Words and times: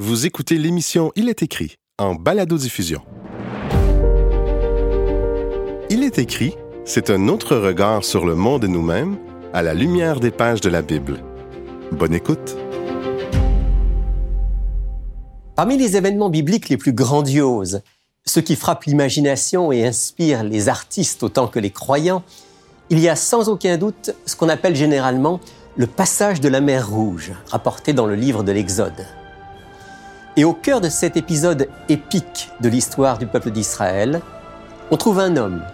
Vous 0.00 0.26
écoutez 0.26 0.58
l'émission 0.58 1.10
Il 1.16 1.28
est 1.28 1.42
écrit 1.42 1.74
en 1.98 2.14
balado-diffusion. 2.14 3.00
Il 5.90 6.04
est 6.04 6.20
écrit, 6.20 6.54
c'est 6.84 7.10
un 7.10 7.26
autre 7.26 7.56
regard 7.56 8.04
sur 8.04 8.24
le 8.24 8.36
monde 8.36 8.62
et 8.62 8.68
nous-mêmes 8.68 9.18
à 9.52 9.60
la 9.64 9.74
lumière 9.74 10.20
des 10.20 10.30
pages 10.30 10.60
de 10.60 10.68
la 10.68 10.82
Bible. 10.82 11.18
Bonne 11.90 12.14
écoute. 12.14 12.56
Parmi 15.56 15.76
les 15.76 15.96
événements 15.96 16.30
bibliques 16.30 16.68
les 16.68 16.76
plus 16.76 16.92
grandioses, 16.92 17.82
ceux 18.24 18.42
qui 18.42 18.54
frappent 18.54 18.84
l'imagination 18.84 19.72
et 19.72 19.84
inspirent 19.84 20.44
les 20.44 20.68
artistes 20.68 21.24
autant 21.24 21.48
que 21.48 21.58
les 21.58 21.72
croyants, 21.72 22.22
il 22.88 23.00
y 23.00 23.08
a 23.08 23.16
sans 23.16 23.48
aucun 23.48 23.76
doute 23.76 24.12
ce 24.26 24.36
qu'on 24.36 24.48
appelle 24.48 24.76
généralement 24.76 25.40
le 25.74 25.88
passage 25.88 26.40
de 26.40 26.48
la 26.48 26.60
mer 26.60 26.88
Rouge, 26.88 27.32
rapporté 27.50 27.92
dans 27.92 28.06
le 28.06 28.14
livre 28.14 28.44
de 28.44 28.52
l'Exode. 28.52 29.17
Et 30.38 30.44
au 30.44 30.52
cœur 30.52 30.80
de 30.80 30.88
cet 30.88 31.16
épisode 31.16 31.68
épique 31.88 32.50
de 32.60 32.68
l'histoire 32.68 33.18
du 33.18 33.26
peuple 33.26 33.50
d'Israël, 33.50 34.20
on 34.92 34.96
trouve 34.96 35.18
un 35.18 35.36
homme, 35.36 35.64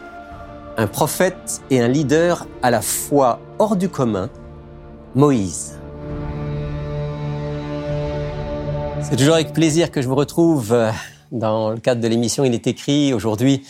un 0.79 0.87
prophète 0.87 1.61
et 1.69 1.83
un 1.83 1.89
leader 1.89 2.47
à 2.62 2.70
la 2.70 2.80
fois 2.80 3.41
hors 3.59 3.77
du 3.77 3.91
commun, 3.91 4.30
Moïse. 5.15 5.79
C'est 9.03 9.16
toujours 9.16 9.34
avec 9.34 9.53
plaisir 9.53 9.91
que 9.91 10.01
je 10.01 10.09
vous 10.09 10.15
retrouve 10.15 10.73
euh, 10.73 10.91
dans 11.31 11.73
le 11.73 11.78
cadre 11.78 12.01
de 12.01 12.09
l'émission 12.09 12.42
Il 12.42 12.55
est 12.55 12.67
écrit 12.67 13.12
aujourd'hui 13.12 13.67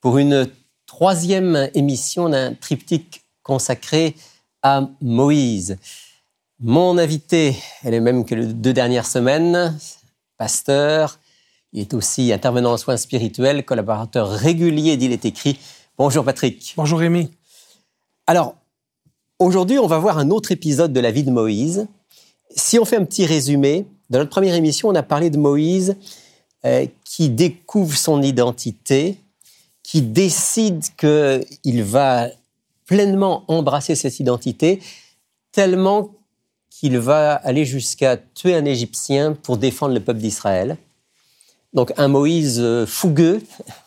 pour 0.00 0.16
une 0.16 0.48
troisième 0.86 1.70
émission 1.74 2.28
d'un 2.28 2.54
triptyque 2.54 3.24
consacré 3.42 4.14
à 4.62 4.88
Moïse. 5.00 5.76
Mon 6.60 6.98
invité 6.98 7.56
est 7.82 7.98
même 7.98 8.24
que 8.24 8.36
les 8.36 8.46
deux 8.46 8.72
dernières 8.72 9.06
semaines, 9.06 9.76
pasteur, 10.40 11.20
il 11.74 11.80
est 11.82 11.92
aussi 11.92 12.32
intervenant 12.32 12.72
en 12.72 12.78
soins 12.78 12.96
spirituels, 12.96 13.62
collaborateur 13.62 14.30
régulier 14.30 14.96
d'Il 14.96 15.12
est 15.12 15.26
écrit. 15.26 15.58
Bonjour 15.98 16.24
Patrick. 16.24 16.72
Bonjour 16.78 16.98
Rémi. 16.98 17.30
Alors, 18.26 18.54
aujourd'hui, 19.38 19.78
on 19.78 19.86
va 19.86 19.98
voir 19.98 20.16
un 20.16 20.30
autre 20.30 20.50
épisode 20.50 20.94
de 20.94 21.00
la 21.00 21.10
vie 21.10 21.24
de 21.24 21.30
Moïse. 21.30 21.86
Si 22.56 22.78
on 22.78 22.86
fait 22.86 22.96
un 22.96 23.04
petit 23.04 23.26
résumé, 23.26 23.84
dans 24.08 24.18
notre 24.18 24.30
première 24.30 24.54
émission, 24.54 24.88
on 24.88 24.94
a 24.94 25.02
parlé 25.02 25.28
de 25.28 25.36
Moïse 25.36 25.94
euh, 26.64 26.86
qui 27.04 27.28
découvre 27.28 27.94
son 27.94 28.22
identité, 28.22 29.18
qui 29.82 30.00
décide 30.00 30.84
qu'il 30.96 31.84
va 31.84 32.28
pleinement 32.86 33.44
embrasser 33.46 33.94
cette 33.94 34.18
identité, 34.18 34.80
tellement 35.52 36.08
qu'il 36.70 36.98
va 36.98 37.34
aller 37.34 37.64
jusqu'à 37.64 38.16
tuer 38.16 38.54
un 38.54 38.64
Égyptien 38.64 39.34
pour 39.34 39.58
défendre 39.58 39.92
le 39.92 40.00
peuple 40.00 40.20
d'Israël. 40.20 40.78
Donc 41.74 41.92
un 41.96 42.08
Moïse 42.08 42.60
euh, 42.60 42.86
fougueux, 42.86 43.42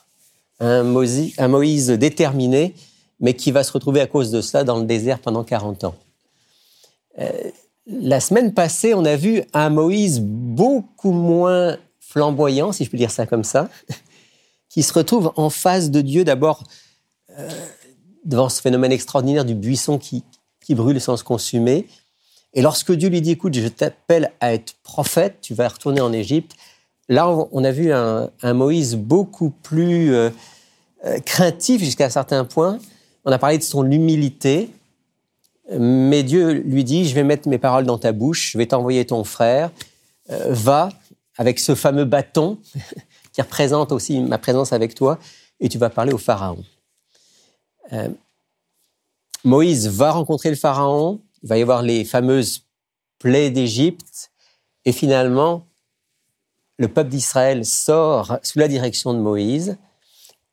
un 0.59 0.83
Moïse, 0.83 1.89
déterminé, 1.89 2.75
mais 3.19 3.33
qui 3.33 3.51
va 3.51 3.63
se 3.63 3.71
retrouver 3.71 4.01
à 4.01 4.07
cause 4.07 4.31
de 4.31 4.41
cela 4.41 4.63
dans 4.63 4.77
le 4.77 4.85
désert 4.85 5.19
pendant 5.19 5.43
40 5.43 5.85
ans. 5.85 5.95
Euh, 7.19 7.29
la 7.85 8.19
semaine 8.19 8.53
passée, 8.53 8.93
on 8.93 9.03
a 9.05 9.15
vu 9.15 9.43
un 9.53 9.69
Moïse 9.69 10.21
beaucoup 10.21 11.11
moins 11.11 11.77
flamboyant, 11.99 12.71
si 12.71 12.85
je 12.85 12.89
peux 12.89 12.97
dire 12.97 13.11
ça 13.11 13.25
comme 13.25 13.43
ça, 13.43 13.69
qui 14.69 14.83
se 14.83 14.93
retrouve 14.93 15.33
en 15.35 15.49
face 15.49 15.89
de 15.89 16.01
Dieu 16.01 16.23
d'abord 16.23 16.63
euh, 17.37 17.49
devant 18.23 18.49
ce 18.49 18.61
phénomène 18.61 18.91
extraordinaire 18.91 19.45
du 19.45 19.55
buisson 19.55 19.97
qui, 19.97 20.23
qui 20.63 20.75
brûle 20.75 21.01
sans 21.01 21.17
se 21.17 21.23
consumer. 21.23 21.87
Et 22.53 22.61
lorsque 22.61 22.91
Dieu 22.91 23.09
lui 23.09 23.21
dit, 23.21 23.31
écoute, 23.31 23.55
je 23.55 23.67
t'appelle 23.67 24.31
à 24.39 24.53
être 24.53 24.75
prophète, 24.83 25.37
tu 25.41 25.53
vas 25.53 25.67
retourner 25.67 26.01
en 26.01 26.13
Égypte, 26.13 26.55
là, 27.09 27.27
on 27.51 27.63
a 27.63 27.71
vu 27.71 27.91
un, 27.91 28.29
Moïse 28.43 28.95
beaucoup 28.95 29.49
plus 29.49 30.13
euh, 30.13 30.29
euh, 31.05 31.19
craintif 31.19 31.83
jusqu'à 31.83 32.05
un 32.05 32.09
certain 32.09 32.45
point. 32.45 32.77
On 33.25 33.31
a 33.31 33.39
parlé 33.39 33.57
de 33.57 33.63
son 33.63 33.89
humilité, 33.89 34.69
mais 35.72 36.22
Dieu 36.23 36.51
lui 36.51 36.83
dit, 36.83 37.07
je 37.07 37.16
vais 37.16 37.23
mettre 37.23 37.47
mes 37.47 37.57
paroles 37.57 37.85
dans 37.85 37.97
ta 37.97 38.11
bouche, 38.11 38.51
je 38.51 38.57
vais 38.57 38.67
t'envoyer 38.67 39.05
ton 39.05 39.23
frère, 39.23 39.72
euh, 40.29 40.47
va 40.49 40.89
avec 41.38 41.57
ce 41.57 41.73
fameux 41.73 42.05
bâton 42.05 42.59
qui 43.33 43.41
représente 43.41 43.91
aussi 43.91 44.19
ma 44.19 44.38
présence 44.38 44.73
avec 44.73 44.94
toi, 44.94 45.17
et 45.59 45.69
tu 45.69 45.79
vas 45.79 45.89
parler 45.89 46.13
au 46.13 46.17
Pharaon. 46.19 46.63
Moïse 49.44 49.88
va 49.88 50.11
rencontrer 50.11 50.49
le 50.49 50.55
Pharaon, 50.55 51.19
il 51.43 51.49
va 51.49 51.57
y 51.57 51.61
avoir 51.61 51.81
les 51.81 52.05
fameuses 52.05 52.65
plaies 53.19 53.51
d'Égypte, 53.51 54.31
et 54.85 54.91
finalement, 54.91 55.65
le 56.77 56.87
peuple 56.87 57.09
d'Israël 57.09 57.65
sort 57.65 58.39
sous 58.43 58.59
la 58.59 58.67
direction 58.67 59.13
de 59.13 59.19
Moïse. 59.19 59.77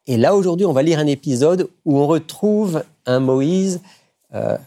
Et 0.06 0.16
là, 0.16 0.36
aujourd'hui, 0.36 0.66
on 0.66 0.72
va 0.72 0.82
lire 0.82 0.98
un 0.98 1.06
épisode 1.06 1.68
où 1.84 1.98
on 1.98 2.06
retrouve 2.06 2.84
un 3.06 3.20
Moïse 3.20 3.80
euh, 4.34 4.58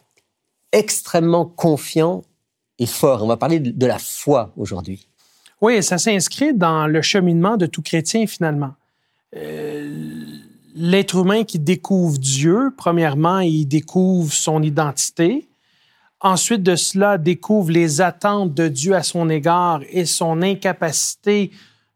extrêmement 0.71 1.45
confiant 1.45 2.23
et 2.79 2.85
fort. 2.85 3.23
On 3.23 3.27
va 3.27 3.37
parler 3.37 3.59
de 3.59 3.85
la 3.85 3.99
foi 3.99 4.51
aujourd'hui. 4.57 5.07
Oui, 5.61 5.81
ça 5.81 5.97
s'inscrit 5.97 6.53
dans 6.53 6.87
le 6.87 7.01
cheminement 7.01 7.55
de 7.55 7.65
tout 7.65 7.81
chrétien 7.81 8.27
finalement. 8.27 8.73
Euh, 9.35 10.13
l'être 10.75 11.15
humain 11.15 11.43
qui 11.43 11.59
découvre 11.59 12.17
Dieu, 12.17 12.73
premièrement, 12.75 13.39
il 13.39 13.65
découvre 13.65 14.33
son 14.33 14.61
identité. 14.61 15.47
Ensuite 16.25 16.63
de 16.63 16.77
cela, 16.77 17.17
découvre 17.17 17.69
les 17.71 17.99
attentes 17.99 18.53
de 18.53 18.69
Dieu 18.69 18.95
à 18.95 19.03
son 19.03 19.29
égard 19.29 19.81
et 19.89 20.05
son 20.05 20.41
incapacité 20.41 21.51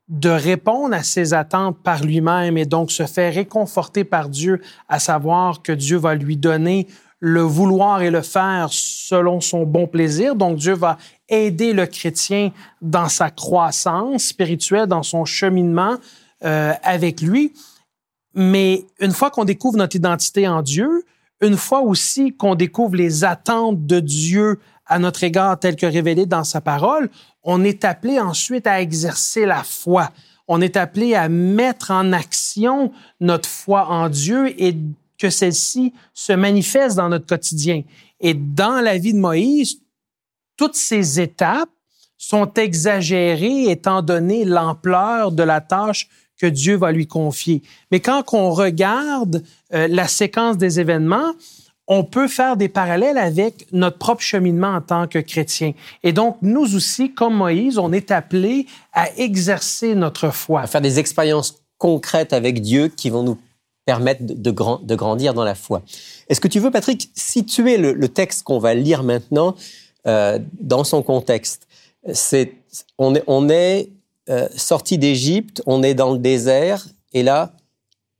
de 0.09 0.29
répondre 0.29 0.93
à 0.93 1.03
ces 1.03 1.33
attentes 1.33 1.77
par 1.81 2.03
lui-même 2.03 2.57
et 2.57 2.65
donc 2.65 2.91
se 2.91 3.05
fait 3.05 3.29
réconforter 3.29 4.03
par 4.03 4.27
Dieu, 4.27 4.61
à 4.89 4.99
savoir 4.99 5.61
que 5.61 5.71
Dieu 5.71 5.97
va 5.97 6.13
lui 6.13 6.35
donner 6.35 6.87
le 7.19 7.41
vouloir 7.41 8.01
et 8.01 8.11
le 8.11 8.21
faire 8.21 8.67
selon 8.69 9.39
son 9.39 9.63
bon 9.63 9.87
plaisir. 9.87 10.35
Donc 10.35 10.57
Dieu 10.57 10.73
va 10.73 10.97
aider 11.29 11.71
le 11.71 11.85
chrétien 11.85 12.51
dans 12.81 13.07
sa 13.07 13.31
croissance 13.31 14.25
spirituelle, 14.25 14.87
dans 14.87 15.03
son 15.03 15.23
cheminement 15.23 15.95
euh, 16.43 16.73
avec 16.83 17.21
lui. 17.21 17.53
Mais 18.33 18.85
une 18.99 19.11
fois 19.11 19.31
qu'on 19.31 19.45
découvre 19.45 19.77
notre 19.77 19.95
identité 19.95 20.49
en 20.49 20.61
Dieu, 20.61 21.05
une 21.41 21.57
fois 21.57 21.81
aussi 21.81 22.35
qu'on 22.35 22.55
découvre 22.55 22.95
les 22.95 23.23
attentes 23.23 23.85
de 23.85 23.99
Dieu 23.99 24.59
à 24.85 24.99
notre 24.99 25.23
égard 25.23 25.59
telles 25.59 25.75
que 25.75 25.85
révélées 25.85 26.25
dans 26.25 26.43
sa 26.43 26.61
parole, 26.61 27.09
on 27.43 27.63
est 27.63 27.85
appelé 27.85 28.19
ensuite 28.19 28.67
à 28.67 28.81
exercer 28.81 29.45
la 29.45 29.63
foi. 29.63 30.11
On 30.47 30.61
est 30.61 30.77
appelé 30.77 31.13
à 31.13 31.29
mettre 31.29 31.91
en 31.91 32.13
action 32.13 32.91
notre 33.19 33.49
foi 33.49 33.87
en 33.87 34.09
Dieu 34.09 34.53
et 34.61 34.75
que 35.17 35.29
celle-ci 35.29 35.93
se 36.13 36.33
manifeste 36.33 36.95
dans 36.95 37.09
notre 37.09 37.25
quotidien. 37.25 37.83
Et 38.19 38.33
dans 38.33 38.81
la 38.81 38.97
vie 38.97 39.13
de 39.13 39.19
Moïse, 39.19 39.81
toutes 40.55 40.75
ces 40.75 41.19
étapes 41.19 41.69
sont 42.17 42.51
exagérées 42.53 43.69
étant 43.69 44.01
donné 44.01 44.45
l'ampleur 44.45 45.31
de 45.31 45.43
la 45.43 45.61
tâche 45.61 46.07
que 46.39 46.47
Dieu 46.47 46.75
va 46.75 46.91
lui 46.91 47.07
confier. 47.07 47.61
Mais 47.91 47.99
quand 47.99 48.23
on 48.33 48.51
regarde 48.51 49.43
euh, 49.73 49.87
la 49.87 50.07
séquence 50.07 50.57
des 50.57 50.79
événements, 50.79 51.33
on 51.87 52.03
peut 52.03 52.27
faire 52.27 52.57
des 52.57 52.67
parallèles 52.67 53.17
avec 53.17 53.67
notre 53.71 53.97
propre 53.97 54.21
cheminement 54.21 54.75
en 54.75 54.81
tant 54.81 55.07
que 55.07 55.19
chrétien. 55.19 55.73
Et 56.03 56.11
donc, 56.11 56.37
nous 56.41 56.75
aussi, 56.75 57.13
comme 57.13 57.35
Moïse, 57.35 57.77
on 57.77 57.93
est 57.93 58.11
appelés 58.11 58.67
à 58.93 59.09
exercer 59.17 59.95
notre 59.95 60.29
foi. 60.29 60.61
À 60.61 60.67
faire 60.67 60.81
des 60.81 60.99
expériences 60.99 61.61
concrètes 61.77 62.33
avec 62.33 62.61
Dieu 62.61 62.89
qui 62.89 63.09
vont 63.09 63.23
nous 63.23 63.37
permettre 63.85 64.21
de, 64.21 64.51
grandir 64.95 65.33
dans 65.33 65.45
la 65.45 65.55
foi. 65.55 65.81
Est-ce 66.27 66.41
que 66.41 66.49
tu 66.49 66.59
veux, 66.59 66.71
Patrick, 66.71 67.09
situer 67.15 67.77
le, 67.77 68.09
texte 68.09 68.43
qu'on 68.43 68.59
va 68.59 68.73
lire 68.73 69.01
maintenant 69.01 69.55
euh, 70.07 70.39
dans 70.59 70.83
son 70.83 71.01
contexte? 71.01 71.67
C'est 72.11 72.53
on 72.97 73.15
est, 73.15 73.23
on 73.27 73.47
est 73.47 73.89
euh, 74.29 74.49
sorti 74.57 74.97
d'Égypte, 74.97 75.63
on 75.65 75.83
est 75.83 75.93
dans 75.93 76.11
le 76.11 76.19
désert, 76.19 76.85
et 77.13 77.23
là, 77.23 77.53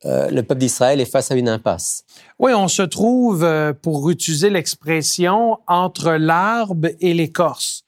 euh, 0.06 0.30
le 0.30 0.44
peuple 0.44 0.60
d'Israël 0.60 1.02
est 1.02 1.12
face 1.12 1.32
à 1.32 1.36
une 1.36 1.50
impasse. 1.50 2.04
Oui, 2.40 2.52
on 2.56 2.68
se 2.68 2.84
trouve, 2.84 3.44
euh, 3.44 3.74
pour 3.74 4.10
utiliser 4.10 4.50
l'expression, 4.50 5.58
entre 5.68 6.12
l'arbre 6.12 6.90
et 7.00 7.14
l'écorce. 7.14 7.84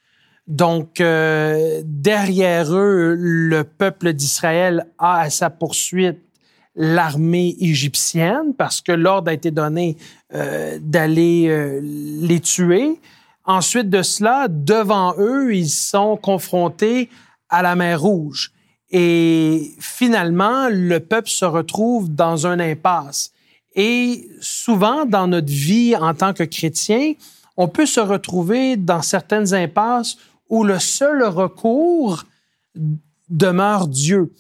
Donc, 0.48 0.96
derrière 0.98 2.74
eux, 2.74 3.14
le 3.16 3.64
peuple 3.64 4.14
d'Israël 4.14 4.88
a 4.98 5.20
à 5.20 5.30
sa 5.30 5.52
poursuite 5.52 6.18
l'armée 6.76 7.56
égyptienne 7.60 8.56
parce 8.58 8.82
que 8.82 8.92
l'ordre 8.92 9.30
a 9.30 9.34
été 9.36 9.52
donné 9.52 9.96
d'aller 10.32 11.80
les 11.84 12.40
tuer. 12.40 13.00
Ensuite 13.46 13.92
de 13.92 14.02
cela, 14.02 14.48
devant 14.48 15.14
eux, 15.20 15.56
ils 15.56 15.70
sont 15.70 16.18
confrontés 16.18 17.12
à 17.50 17.62
la 17.62 17.76
mer 17.76 18.02
Rouge. 18.02 18.52
Et 18.91 19.75
finalement, 19.80 20.68
le 20.69 21.00
peuple 21.00 21.30
se 21.30 21.45
retrouve 21.45 22.13
dans 22.13 22.47
un 22.47 22.59
impasse. 22.59 23.31
Et 23.75 24.27
souvent, 24.41 25.06
dans 25.06 25.27
notre 25.27 25.51
vie 25.51 25.95
en 25.95 26.13
tant 26.13 26.33
que 26.33 26.44
chrétien, 26.44 27.13
on 27.56 27.68
peut 27.68 27.86
se 27.86 28.00
retrouver 28.00 28.77
dans 28.77 29.01
certaines 29.01 29.53
impasses 29.53 30.18
où 30.50 30.63
le 30.63 30.80
seul 30.80 31.24
recours 31.24 32.24
demeure 33.30 33.88
Dieu. 33.88 34.33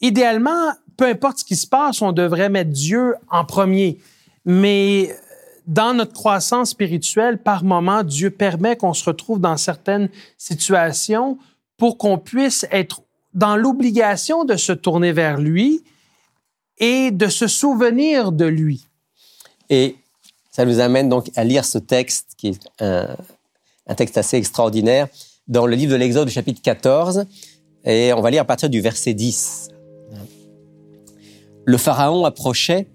Idéalement, 0.00 0.72
peu 0.96 1.06
importe 1.06 1.38
ce 1.38 1.44
qui 1.44 1.56
se 1.56 1.66
passe, 1.66 2.00
on 2.00 2.12
devrait 2.12 2.48
mettre 2.48 2.70
Dieu 2.70 3.14
en 3.30 3.44
premier. 3.44 3.98
Mais 4.44 5.14
dans 5.66 5.94
notre 5.94 6.12
croissance 6.12 6.70
spirituelle, 6.70 7.38
par 7.38 7.64
moment, 7.64 8.04
Dieu 8.04 8.30
permet 8.30 8.76
qu'on 8.76 8.94
se 8.94 9.04
retrouve 9.04 9.40
dans 9.40 9.56
certaines 9.56 10.08
situations 10.38 11.38
pour 11.76 11.98
qu'on 11.98 12.18
puisse 12.18 12.66
être 12.70 13.02
dans 13.36 13.54
l'obligation 13.54 14.44
de 14.44 14.56
se 14.56 14.72
tourner 14.72 15.12
vers 15.12 15.38
lui 15.38 15.84
et 16.78 17.10
de 17.10 17.28
se 17.28 17.46
souvenir 17.46 18.32
de 18.32 18.46
lui. 18.46 18.86
Et 19.70 19.96
ça 20.50 20.64
nous 20.64 20.80
amène 20.80 21.08
donc 21.08 21.30
à 21.36 21.44
lire 21.44 21.64
ce 21.64 21.78
texte 21.78 22.30
qui 22.36 22.48
est 22.48 22.82
un, 22.82 23.94
texte 23.94 24.16
assez 24.16 24.38
extraordinaire 24.38 25.06
dans 25.48 25.66
le 25.66 25.76
livre 25.76 25.92
de 25.92 25.96
l'Exode, 25.96 26.28
chapitre 26.28 26.60
14, 26.62 27.26
et 27.84 28.12
on 28.12 28.20
va 28.20 28.30
lire 28.30 28.42
à 28.42 28.44
partir 28.44 28.68
du 28.68 28.80
verset 28.80 29.14
10. 29.14 29.68
Le 31.66 31.76
Pharaon 31.76 32.24
approchait, 32.24 32.86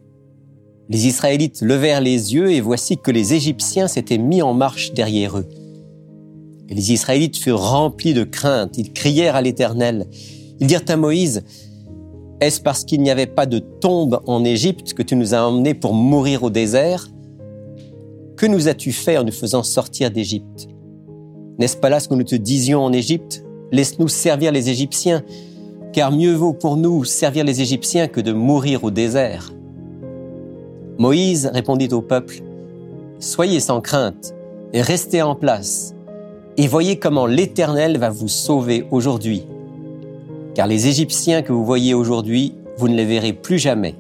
les 0.89 1.07
Israélites 1.07 1.61
levèrent 1.61 2.01
les 2.01 2.33
yeux 2.33 2.51
et 2.51 2.61
voici 2.61 2.97
que 2.97 3.11
les 3.11 3.33
Égyptiens 3.33 3.87
s'étaient 3.87 4.17
mis 4.17 4.41
en 4.41 4.53
marche 4.53 4.91
derrière 4.94 5.37
eux. 5.37 5.47
Et 6.71 6.73
les 6.73 6.94
Israélites 6.94 7.38
furent 7.38 7.59
remplis 7.59 8.13
de 8.13 8.23
crainte, 8.23 8.77
ils 8.77 8.94
crièrent 8.94 9.35
à 9.35 9.41
l'Éternel. 9.41 10.07
Ils 10.62 10.68
dirent 10.68 10.85
à 10.88 10.95
Moïse, 10.95 11.44
Est-ce 12.39 12.62
parce 12.62 12.85
qu'il 12.85 13.01
n'y 13.01 13.12
avait 13.12 13.27
pas 13.27 13.45
de 13.45 13.59
tombe 13.59 14.21
en 14.25 14.45
Égypte 14.45 14.94
que 14.94 15.03
tu 15.03 15.18
nous 15.18 15.33
as 15.33 15.45
emmenés 15.45 15.73
pour 15.73 15.94
mourir 15.94 16.44
au 16.44 16.50
désert? 16.50 17.09
Que 18.38 18.45
nous 18.45 18.69
as-tu 18.69 18.94
fait 18.94 19.18
en 19.18 19.25
nous 19.25 19.33
faisant 19.33 19.63
sortir 19.63 20.12
d'Égypte? 20.12 20.69
N'est-ce 21.59 21.75
pas 21.75 21.89
là 21.89 22.00
ce 22.00 22.07
que 22.07 22.15
nous 22.15 22.23
te 22.23 22.35
disions 22.35 22.85
en 22.85 22.94
Égypte? 22.94 23.44
Laisse-nous 23.73 24.07
servir 24.07 24.53
les 24.53 24.69
Égyptiens, 24.69 25.23
car 25.91 26.12
mieux 26.12 26.33
vaut 26.33 26.53
pour 26.53 26.77
nous 26.77 27.03
servir 27.03 27.44
les 27.44 27.59
Égyptiens 27.59 28.07
que 28.07 28.21
de 28.21 28.31
mourir 28.31 28.85
au 28.85 28.91
désert. 28.91 29.53
Moïse 30.97 31.51
répondit 31.53 31.89
au 31.91 32.01
peuple, 32.01 32.41
Soyez 33.19 33.59
sans 33.59 33.81
crainte 33.81 34.33
et 34.73 34.81
restez 34.81 35.21
en 35.21 35.35
place, 35.35 35.94
et 36.57 36.68
voyez 36.68 37.00
comment 37.00 37.25
l'Éternel 37.25 37.98
va 37.98 38.09
vous 38.09 38.27
sauver 38.27 38.86
aujourd'hui. 38.92 39.45
Car 40.53 40.68
les 40.68 40.88
Égyptiens 40.88 41.42
que 41.42 41.53
vous 41.53 41.65
voyez 41.65 41.94
aujourd'hui, 41.94 42.56
vous 42.77 42.89
ne 42.89 42.95
les 42.95 43.06
verrez 43.06 43.33
plus 43.33 43.59
jamais. 43.59 43.95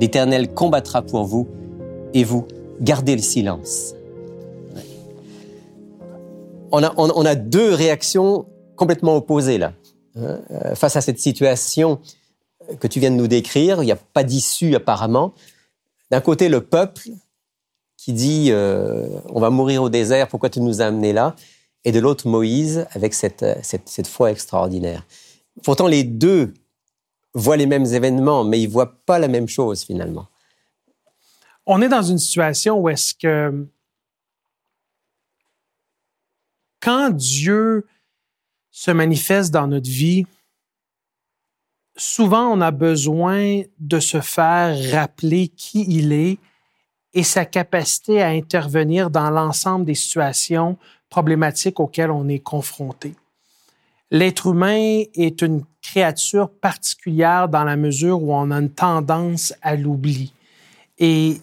L'Éternel 0.00 0.52
combattra 0.52 1.02
pour 1.02 1.24
vous, 1.24 1.46
et 2.14 2.24
vous, 2.24 2.46
gardez 2.80 3.16
le 3.16 3.22
silence. 3.22 3.94
On 6.70 6.82
a, 6.82 7.34
deux 7.34 7.72
réactions 7.72 8.46
complètement 8.74 9.16
opposées 9.16 9.58
là. 9.58 9.74
Hein, 10.16 10.40
euh, 10.50 10.74
face 10.74 10.96
à 10.96 11.00
cette 11.00 11.18
situation 11.18 12.00
que 12.80 12.86
tu 12.88 12.98
viens 12.98 13.10
de 13.10 13.16
nous 13.16 13.28
décrire, 13.28 13.82
il 13.82 13.86
n'y 13.86 13.92
a 13.92 13.96
pas 13.96 14.24
d'issue 14.24 14.74
apparemment. 14.74 15.34
D'un 16.10 16.20
côté, 16.20 16.48
le 16.48 16.60
peuple 16.60 17.10
qui 18.04 18.12
dit 18.12 18.48
euh, 18.50 19.08
on 19.30 19.40
va 19.40 19.48
mourir 19.48 19.82
au 19.82 19.88
désert, 19.88 20.28
pourquoi 20.28 20.50
tu 20.50 20.60
nous 20.60 20.82
as 20.82 20.86
amenés 20.86 21.14
là? 21.14 21.34
Et 21.84 21.92
de 21.92 21.98
l'autre, 22.00 22.28
Moïse 22.28 22.86
avec 22.90 23.14
cette, 23.14 23.46
cette, 23.62 23.88
cette, 23.88 24.06
foi 24.06 24.30
extraordinaire. 24.30 25.06
Pourtant, 25.62 25.86
les 25.86 26.04
deux 26.04 26.52
voient 27.32 27.56
les 27.56 27.64
mêmes 27.64 27.86
événements, 27.86 28.44
mais 28.44 28.60
ils 28.60 28.68
voient 28.68 28.94
pas 29.06 29.18
la 29.18 29.28
même 29.28 29.48
chose 29.48 29.84
finalement. 29.84 30.26
On 31.64 31.80
est 31.80 31.88
dans 31.88 32.02
une 32.02 32.18
situation 32.18 32.78
où 32.78 32.90
est-ce 32.90 33.14
que 33.14 33.66
quand 36.82 37.08
Dieu 37.08 37.86
se 38.70 38.90
manifeste 38.90 39.50
dans 39.50 39.66
notre 39.66 39.88
vie, 39.88 40.26
souvent 41.96 42.52
on 42.52 42.60
a 42.60 42.70
besoin 42.70 43.62
de 43.78 43.98
se 43.98 44.20
faire 44.20 44.76
rappeler 44.92 45.48
qui 45.48 45.86
il 45.88 46.12
est 46.12 46.38
et 47.14 47.22
sa 47.22 47.44
capacité 47.44 48.20
à 48.20 48.28
intervenir 48.28 49.08
dans 49.08 49.30
l'ensemble 49.30 49.84
des 49.84 49.94
situations 49.94 50.76
problématiques 51.08 51.80
auxquelles 51.80 52.10
on 52.10 52.28
est 52.28 52.40
confronté. 52.40 53.14
L'être 54.10 54.48
humain 54.48 55.04
est 55.14 55.42
une 55.42 55.64
créature 55.80 56.50
particulière 56.50 57.48
dans 57.48 57.64
la 57.64 57.76
mesure 57.76 58.22
où 58.22 58.34
on 58.34 58.50
a 58.50 58.58
une 58.58 58.70
tendance 58.70 59.54
à 59.62 59.76
l'oubli. 59.76 60.32
Et 60.98 61.40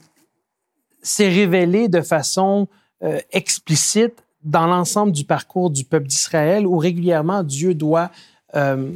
c'est 1.02 1.30
révélé 1.30 1.88
de 1.88 2.02
façon 2.02 2.68
euh, 3.04 3.20
explicite 3.32 4.24
dans 4.44 4.68
l'ensemble 4.68 5.12
du 5.12 5.24
parcours 5.24 5.70
du 5.70 5.86
peuple 5.86 6.08
d'Israël 6.08 6.66
où 6.66 6.78
régulièrement 6.78 7.44
Dieu 7.44 7.74
doit 7.74 8.12
euh, 8.56 8.92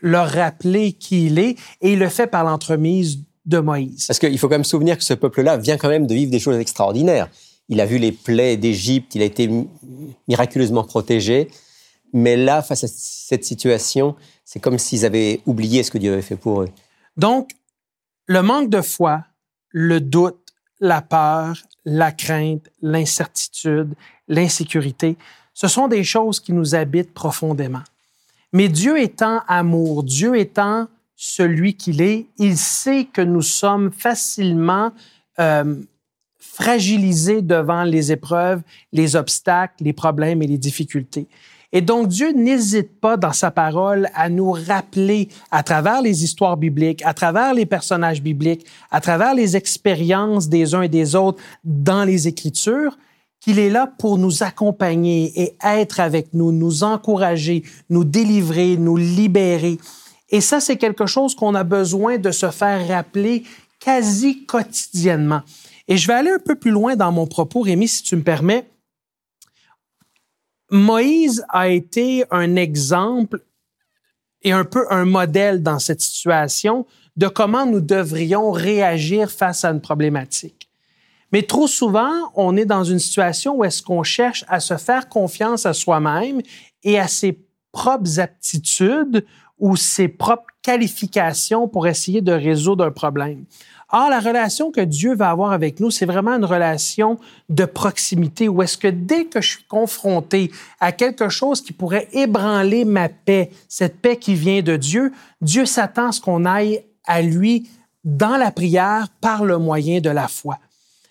leur 0.00 0.28
rappeler 0.28 0.92
qui 0.92 1.26
il 1.26 1.38
est 1.38 1.56
et 1.80 1.92
il 1.92 1.98
le 1.98 2.08
fait 2.08 2.26
par 2.26 2.44
l'entremise 2.44 3.18
de 3.50 3.58
Moïse. 3.58 4.06
Parce 4.06 4.18
qu'il 4.18 4.38
faut 4.38 4.48
quand 4.48 4.54
même 4.54 4.64
se 4.64 4.70
souvenir 4.70 4.96
que 4.96 5.04
ce 5.04 5.12
peuple-là 5.12 5.58
vient 5.58 5.76
quand 5.76 5.88
même 5.88 6.06
de 6.06 6.14
vivre 6.14 6.30
des 6.30 6.38
choses 6.38 6.56
extraordinaires. 6.56 7.28
Il 7.68 7.80
a 7.80 7.86
vu 7.86 7.98
les 7.98 8.12
plaies 8.12 8.56
d'Égypte, 8.56 9.14
il 9.14 9.22
a 9.22 9.26
été 9.26 9.50
miraculeusement 10.26 10.84
protégé. 10.84 11.48
Mais 12.12 12.36
là, 12.36 12.62
face 12.62 12.84
à 12.84 12.88
cette 12.88 13.44
situation, 13.44 14.16
c'est 14.44 14.60
comme 14.60 14.78
s'ils 14.78 15.04
avaient 15.04 15.40
oublié 15.46 15.82
ce 15.82 15.90
que 15.90 15.98
Dieu 15.98 16.12
avait 16.12 16.22
fait 16.22 16.36
pour 16.36 16.62
eux. 16.62 16.68
Donc, 17.16 17.50
le 18.26 18.42
manque 18.42 18.70
de 18.70 18.80
foi, 18.80 19.24
le 19.68 20.00
doute, 20.00 20.38
la 20.80 21.02
peur, 21.02 21.56
la 21.84 22.10
crainte, 22.10 22.70
l'incertitude, 22.80 23.94
l'insécurité, 24.28 25.16
ce 25.54 25.68
sont 25.68 25.88
des 25.88 26.04
choses 26.04 26.40
qui 26.40 26.52
nous 26.52 26.74
habitent 26.74 27.12
profondément. 27.12 27.82
Mais 28.52 28.68
Dieu 28.68 29.00
étant 29.00 29.42
amour, 29.46 30.02
Dieu 30.02 30.36
étant 30.36 30.88
celui 31.22 31.74
qu'il 31.74 32.00
est, 32.00 32.28
il 32.38 32.56
sait 32.56 33.04
que 33.04 33.20
nous 33.20 33.42
sommes 33.42 33.92
facilement 33.92 34.90
euh, 35.38 35.76
fragilisés 36.38 37.42
devant 37.42 37.84
les 37.84 38.10
épreuves, 38.10 38.62
les 38.90 39.16
obstacles, 39.16 39.84
les 39.84 39.92
problèmes 39.92 40.40
et 40.40 40.46
les 40.46 40.56
difficultés. 40.56 41.28
Et 41.72 41.82
donc 41.82 42.08
Dieu 42.08 42.32
n'hésite 42.32 42.98
pas 42.98 43.18
dans 43.18 43.34
sa 43.34 43.50
parole 43.50 44.08
à 44.14 44.30
nous 44.30 44.50
rappeler 44.50 45.28
à 45.50 45.62
travers 45.62 46.00
les 46.00 46.24
histoires 46.24 46.56
bibliques, 46.56 47.02
à 47.04 47.12
travers 47.12 47.52
les 47.52 47.66
personnages 47.66 48.22
bibliques, 48.22 48.64
à 48.90 49.02
travers 49.02 49.34
les 49.34 49.58
expériences 49.58 50.48
des 50.48 50.74
uns 50.74 50.82
et 50.82 50.88
des 50.88 51.14
autres 51.14 51.42
dans 51.64 52.04
les 52.04 52.28
Écritures, 52.28 52.96
qu'il 53.40 53.58
est 53.58 53.68
là 53.68 53.92
pour 53.98 54.16
nous 54.16 54.42
accompagner 54.42 55.38
et 55.38 55.54
être 55.62 56.00
avec 56.00 56.32
nous, 56.32 56.50
nous 56.50 56.82
encourager, 56.82 57.62
nous 57.90 58.04
délivrer, 58.04 58.78
nous 58.78 58.96
libérer. 58.96 59.76
Et 60.30 60.40
ça, 60.40 60.60
c'est 60.60 60.76
quelque 60.76 61.06
chose 61.06 61.34
qu'on 61.34 61.54
a 61.54 61.64
besoin 61.64 62.18
de 62.18 62.30
se 62.30 62.50
faire 62.50 62.86
rappeler 62.88 63.44
quasi 63.80 64.46
quotidiennement. 64.46 65.42
Et 65.88 65.96
je 65.96 66.06
vais 66.06 66.14
aller 66.14 66.30
un 66.30 66.38
peu 66.38 66.54
plus 66.54 66.70
loin 66.70 66.94
dans 66.94 67.10
mon 67.10 67.26
propos, 67.26 67.62
Rémi, 67.62 67.88
si 67.88 68.02
tu 68.02 68.14
me 68.16 68.22
permets. 68.22 68.70
Moïse 70.70 71.44
a 71.48 71.68
été 71.68 72.24
un 72.30 72.54
exemple 72.54 73.42
et 74.42 74.52
un 74.52 74.64
peu 74.64 74.86
un 74.90 75.04
modèle 75.04 75.62
dans 75.62 75.80
cette 75.80 76.00
situation 76.00 76.86
de 77.16 77.26
comment 77.26 77.66
nous 77.66 77.80
devrions 77.80 78.52
réagir 78.52 79.30
face 79.30 79.64
à 79.64 79.70
une 79.70 79.80
problématique. 79.80 80.70
Mais 81.32 81.42
trop 81.42 81.66
souvent, 81.66 82.12
on 82.34 82.56
est 82.56 82.64
dans 82.64 82.84
une 82.84 82.98
situation 82.98 83.56
où 83.56 83.64
est-ce 83.64 83.82
qu'on 83.82 84.02
cherche 84.02 84.44
à 84.48 84.60
se 84.60 84.76
faire 84.76 85.08
confiance 85.08 85.66
à 85.66 85.74
soi-même 85.74 86.40
et 86.82 86.98
à 86.98 87.08
ses 87.08 87.38
propres 87.72 88.18
aptitudes 88.18 89.24
ou 89.60 89.76
ses 89.76 90.08
propres 90.08 90.44
qualifications 90.62 91.68
pour 91.68 91.86
essayer 91.86 92.20
de 92.20 92.32
résoudre 92.32 92.84
un 92.84 92.90
problème. 92.90 93.44
Or, 93.92 94.08
la 94.08 94.20
relation 94.20 94.70
que 94.70 94.80
Dieu 94.80 95.14
va 95.14 95.30
avoir 95.30 95.52
avec 95.52 95.80
nous, 95.80 95.90
c'est 95.90 96.06
vraiment 96.06 96.36
une 96.36 96.44
relation 96.44 97.18
de 97.48 97.64
proximité 97.64 98.48
où 98.48 98.62
est-ce 98.62 98.78
que 98.78 98.86
dès 98.86 99.24
que 99.24 99.40
je 99.40 99.50
suis 99.50 99.64
confronté 99.64 100.52
à 100.78 100.92
quelque 100.92 101.28
chose 101.28 101.60
qui 101.60 101.72
pourrait 101.72 102.08
ébranler 102.12 102.84
ma 102.84 103.08
paix, 103.08 103.50
cette 103.68 104.00
paix 104.00 104.16
qui 104.16 104.34
vient 104.34 104.62
de 104.62 104.76
Dieu, 104.76 105.12
Dieu 105.40 105.66
s'attend 105.66 106.08
à 106.08 106.12
ce 106.12 106.20
qu'on 106.20 106.44
aille 106.44 106.84
à 107.04 107.20
lui 107.20 107.68
dans 108.04 108.36
la 108.36 108.52
prière 108.52 109.08
par 109.20 109.44
le 109.44 109.58
moyen 109.58 110.00
de 110.00 110.10
la 110.10 110.28
foi. 110.28 110.58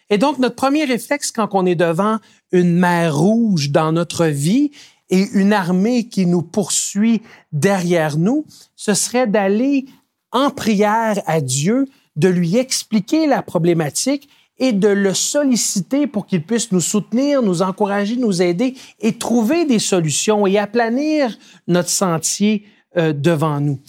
Et 0.09 0.17
donc, 0.17 0.39
notre 0.39 0.55
premier 0.55 0.85
réflexe 0.85 1.31
quand 1.31 1.49
on 1.53 1.65
est 1.65 1.75
devant 1.75 2.17
une 2.51 2.77
mer 2.77 3.15
rouge 3.15 3.71
dans 3.71 3.91
notre 3.91 4.25
vie 4.25 4.71
et 5.09 5.27
une 5.33 5.53
armée 5.53 6.05
qui 6.05 6.25
nous 6.25 6.41
poursuit 6.41 7.21
derrière 7.51 8.17
nous, 8.17 8.45
ce 8.75 8.93
serait 8.93 9.27
d'aller 9.27 9.85
en 10.31 10.51
prière 10.51 11.21
à 11.25 11.41
Dieu, 11.41 11.87
de 12.15 12.27
lui 12.27 12.57
expliquer 12.57 13.27
la 13.27 13.41
problématique 13.41 14.29
et 14.59 14.73
de 14.73 14.89
le 14.89 15.13
solliciter 15.13 16.05
pour 16.05 16.25
qu'il 16.25 16.43
puisse 16.43 16.71
nous 16.71 16.81
soutenir, 16.81 17.41
nous 17.41 17.61
encourager, 17.61 18.17
nous 18.17 18.41
aider 18.41 18.75
et 18.99 19.13
trouver 19.13 19.65
des 19.65 19.79
solutions 19.79 20.45
et 20.45 20.57
aplanir 20.57 21.37
notre 21.67 21.89
sentier 21.89 22.65
euh, 22.97 23.13
devant 23.13 23.61
nous. 23.61 23.79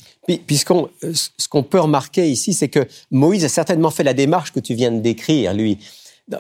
Puisqu'on, 0.46 0.88
euh, 1.02 1.12
ce 1.12 1.48
qu'on 1.48 1.64
peut 1.64 1.80
remarquer 1.80 2.30
ici, 2.30 2.54
c'est 2.54 2.68
que 2.68 2.86
Moïse 3.10 3.44
a 3.44 3.48
certainement 3.48 3.90
fait 3.90 4.04
la 4.04 4.14
démarche 4.14 4.52
que 4.52 4.60
tu 4.60 4.74
viens 4.74 4.92
de 4.92 5.00
décrire, 5.00 5.52
lui 5.54 5.78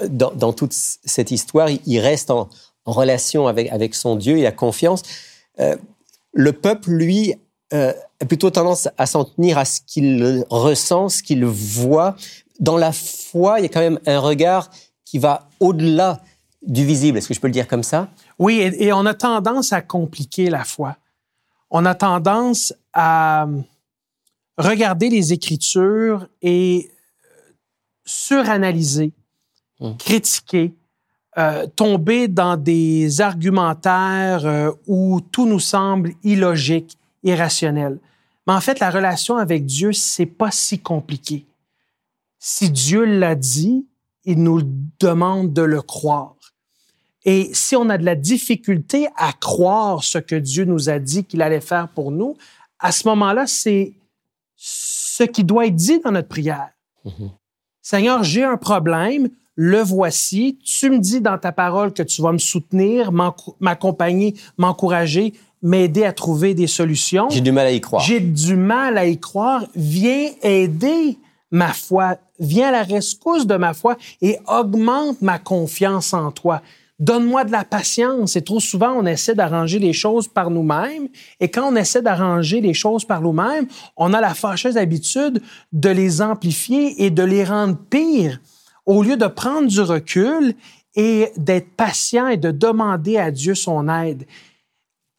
dans, 0.08 0.52
toute 0.52 0.72
cette 0.72 1.30
histoire, 1.30 1.68
il 1.86 1.98
reste 1.98 2.30
en, 2.30 2.48
relation 2.90 3.46
avec, 3.46 3.70
avec 3.70 3.94
son 3.94 4.16
Dieu, 4.16 4.38
il 4.38 4.46
a 4.46 4.52
confiance. 4.52 5.02
Euh, 5.58 5.76
le 6.32 6.52
peuple, 6.52 6.90
lui, 6.90 7.34
euh, 7.72 7.92
a 8.20 8.24
plutôt 8.26 8.50
tendance 8.50 8.88
à 8.98 9.06
s'en 9.06 9.24
tenir 9.24 9.58
à 9.58 9.64
ce 9.64 9.80
qu'il 9.86 10.44
ressent, 10.50 11.08
ce 11.08 11.22
qu'il 11.22 11.44
voit. 11.44 12.16
Dans 12.58 12.76
la 12.76 12.92
foi, 12.92 13.60
il 13.60 13.62
y 13.62 13.66
a 13.66 13.68
quand 13.68 13.80
même 13.80 14.00
un 14.06 14.18
regard 14.18 14.70
qui 15.04 15.18
va 15.18 15.48
au-delà 15.60 16.20
du 16.62 16.84
visible. 16.84 17.18
Est-ce 17.18 17.28
que 17.28 17.34
je 17.34 17.40
peux 17.40 17.46
le 17.46 17.52
dire 17.52 17.68
comme 17.68 17.82
ça? 17.82 18.08
Oui, 18.38 18.60
et, 18.60 18.84
et, 18.84 18.92
on 18.92 19.06
a 19.06 19.14
tendance 19.14 19.72
à 19.72 19.80
compliquer 19.80 20.50
la 20.50 20.64
foi. 20.64 20.96
On 21.70 21.86
a 21.86 21.94
tendance 21.94 22.74
à 22.92 23.46
regarder 24.58 25.08
les 25.08 25.32
Écritures 25.32 26.28
et 26.42 26.90
suranalyser, 28.04 29.12
mmh. 29.80 29.96
critiquer, 29.96 30.74
euh, 31.38 31.66
tomber 31.76 32.26
dans 32.28 32.56
des 32.56 33.20
argumentaires 33.20 34.44
euh, 34.44 34.72
où 34.86 35.20
tout 35.20 35.46
nous 35.46 35.60
semble 35.60 36.12
illogique, 36.24 36.98
irrationnel. 37.22 37.98
Mais 38.46 38.52
en 38.52 38.60
fait, 38.60 38.80
la 38.80 38.90
relation 38.90 39.36
avec 39.36 39.64
Dieu, 39.64 39.92
c'est 39.92 40.26
pas 40.26 40.50
si 40.50 40.80
compliqué. 40.80 41.46
Si 42.38 42.70
Dieu 42.70 43.04
l'a 43.04 43.34
dit, 43.34 43.86
il 44.24 44.42
nous 44.42 44.62
demande 44.98 45.52
de 45.52 45.62
le 45.62 45.82
croire. 45.82 46.34
Et 47.24 47.50
si 47.52 47.76
on 47.76 47.88
a 47.90 47.98
de 47.98 48.04
la 48.04 48.16
difficulté 48.16 49.08
à 49.16 49.32
croire 49.32 50.02
ce 50.02 50.18
que 50.18 50.34
Dieu 50.34 50.64
nous 50.64 50.88
a 50.88 50.98
dit 50.98 51.24
qu'il 51.24 51.42
allait 51.42 51.60
faire 51.60 51.88
pour 51.88 52.10
nous, 52.10 52.36
à 52.78 52.92
ce 52.92 53.06
moment-là, 53.08 53.46
c'est 53.46 53.92
ce 54.56 55.22
qui 55.24 55.44
doit 55.44 55.66
être 55.66 55.76
dit 55.76 56.00
dans 56.00 56.12
notre 56.12 56.28
prière. 56.28 56.70
Mmh 57.04 57.26
Seigneur, 57.82 58.22
j'ai 58.22 58.44
un 58.44 58.58
problème, 58.58 59.30
le 59.62 59.82
voici. 59.82 60.56
Tu 60.64 60.88
me 60.88 60.98
dis 60.98 61.20
dans 61.20 61.36
ta 61.36 61.52
parole 61.52 61.92
que 61.92 62.02
tu 62.02 62.22
vas 62.22 62.32
me 62.32 62.38
soutenir, 62.38 63.12
m'accompagner, 63.60 64.34
m'encourager, 64.56 65.34
m'aider 65.62 66.04
à 66.04 66.14
trouver 66.14 66.54
des 66.54 66.66
solutions. 66.66 67.28
J'ai 67.28 67.42
du 67.42 67.52
mal 67.52 67.66
à 67.66 67.70
y 67.70 67.78
croire. 67.78 68.02
J'ai 68.02 68.20
du 68.20 68.56
mal 68.56 68.96
à 68.96 69.04
y 69.04 69.20
croire. 69.20 69.66
Viens 69.76 70.30
aider 70.42 71.18
ma 71.50 71.74
foi. 71.74 72.16
Viens 72.38 72.68
à 72.68 72.70
la 72.70 72.82
rescousse 72.84 73.46
de 73.46 73.54
ma 73.56 73.74
foi 73.74 73.98
et 74.22 74.38
augmente 74.48 75.20
ma 75.20 75.38
confiance 75.38 76.14
en 76.14 76.30
toi. 76.30 76.62
Donne-moi 76.98 77.44
de 77.44 77.52
la 77.52 77.64
patience. 77.64 78.36
Et 78.36 78.42
trop 78.42 78.60
souvent, 78.60 78.92
on 78.92 79.04
essaie 79.04 79.34
d'arranger 79.34 79.78
les 79.78 79.92
choses 79.92 80.26
par 80.26 80.48
nous-mêmes. 80.48 81.08
Et 81.38 81.50
quand 81.50 81.70
on 81.70 81.76
essaie 81.76 82.00
d'arranger 82.00 82.62
les 82.62 82.72
choses 82.72 83.04
par 83.04 83.20
nous-mêmes, 83.20 83.66
on 83.98 84.14
a 84.14 84.22
la 84.22 84.32
fâcheuse 84.32 84.78
habitude 84.78 85.42
de 85.70 85.90
les 85.90 86.22
amplifier 86.22 87.04
et 87.04 87.10
de 87.10 87.22
les 87.22 87.44
rendre 87.44 87.76
pires 87.90 88.40
au 88.86 89.02
lieu 89.02 89.16
de 89.16 89.26
prendre 89.26 89.68
du 89.68 89.80
recul 89.80 90.54
et 90.94 91.30
d'être 91.36 91.70
patient 91.76 92.28
et 92.28 92.36
de 92.36 92.50
demander 92.50 93.16
à 93.16 93.30
Dieu 93.30 93.54
son 93.54 93.88
aide. 93.88 94.26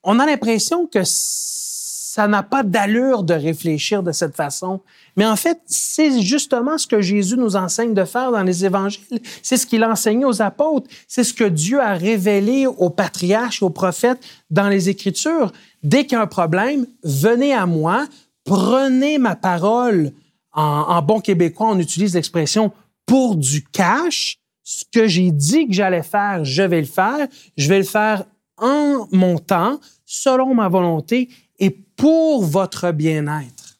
On 0.03 0.19
a 0.19 0.25
l'impression 0.25 0.87
que 0.87 1.03
ça 1.05 2.27
n'a 2.27 2.43
pas 2.43 2.63
d'allure 2.63 3.23
de 3.23 3.33
réfléchir 3.33 4.03
de 4.03 4.11
cette 4.11 4.35
façon. 4.35 4.81
Mais 5.15 5.25
en 5.25 5.37
fait, 5.37 5.61
c'est 5.65 6.19
justement 6.19 6.77
ce 6.77 6.85
que 6.85 6.99
Jésus 7.01 7.37
nous 7.37 7.55
enseigne 7.55 7.93
de 7.93 8.03
faire 8.03 8.33
dans 8.33 8.43
les 8.43 8.65
évangiles. 8.65 9.21
C'est 9.41 9.55
ce 9.55 9.65
qu'il 9.65 9.81
a 9.81 9.89
enseigné 9.89 10.25
aux 10.25 10.41
apôtres. 10.41 10.89
C'est 11.07 11.23
ce 11.23 11.33
que 11.33 11.45
Dieu 11.45 11.79
a 11.79 11.93
révélé 11.93 12.67
aux 12.67 12.89
patriarches, 12.89 13.63
aux 13.63 13.69
prophètes 13.69 14.19
dans 14.49 14.67
les 14.67 14.89
Écritures. 14.89 15.53
Dès 15.83 16.03
qu'il 16.03 16.13
y 16.13 16.15
a 16.15 16.21
un 16.21 16.27
problème, 16.27 16.85
venez 17.03 17.53
à 17.53 17.65
moi, 17.65 18.05
prenez 18.43 19.17
ma 19.17 19.37
parole. 19.37 20.11
En, 20.51 20.63
en 20.63 21.01
bon 21.01 21.21
québécois, 21.21 21.69
on 21.69 21.79
utilise 21.79 22.15
l'expression 22.15 22.73
pour 23.11 23.35
du 23.35 23.61
cash. 23.61 24.37
Ce 24.63 24.85
que 24.89 25.05
j'ai 25.05 25.31
dit 25.31 25.67
que 25.67 25.73
j'allais 25.73 26.01
faire, 26.01 26.45
je 26.45 26.63
vais 26.63 26.79
le 26.79 26.87
faire. 26.87 27.27
Je 27.57 27.67
vais 27.67 27.79
le 27.79 27.83
faire 27.83 28.23
en 28.55 29.05
mon 29.11 29.37
temps, 29.37 29.81
selon 30.05 30.53
ma 30.55 30.69
volonté 30.69 31.27
et 31.59 31.71
pour 31.71 32.45
votre 32.45 32.93
bien-être. 32.93 33.79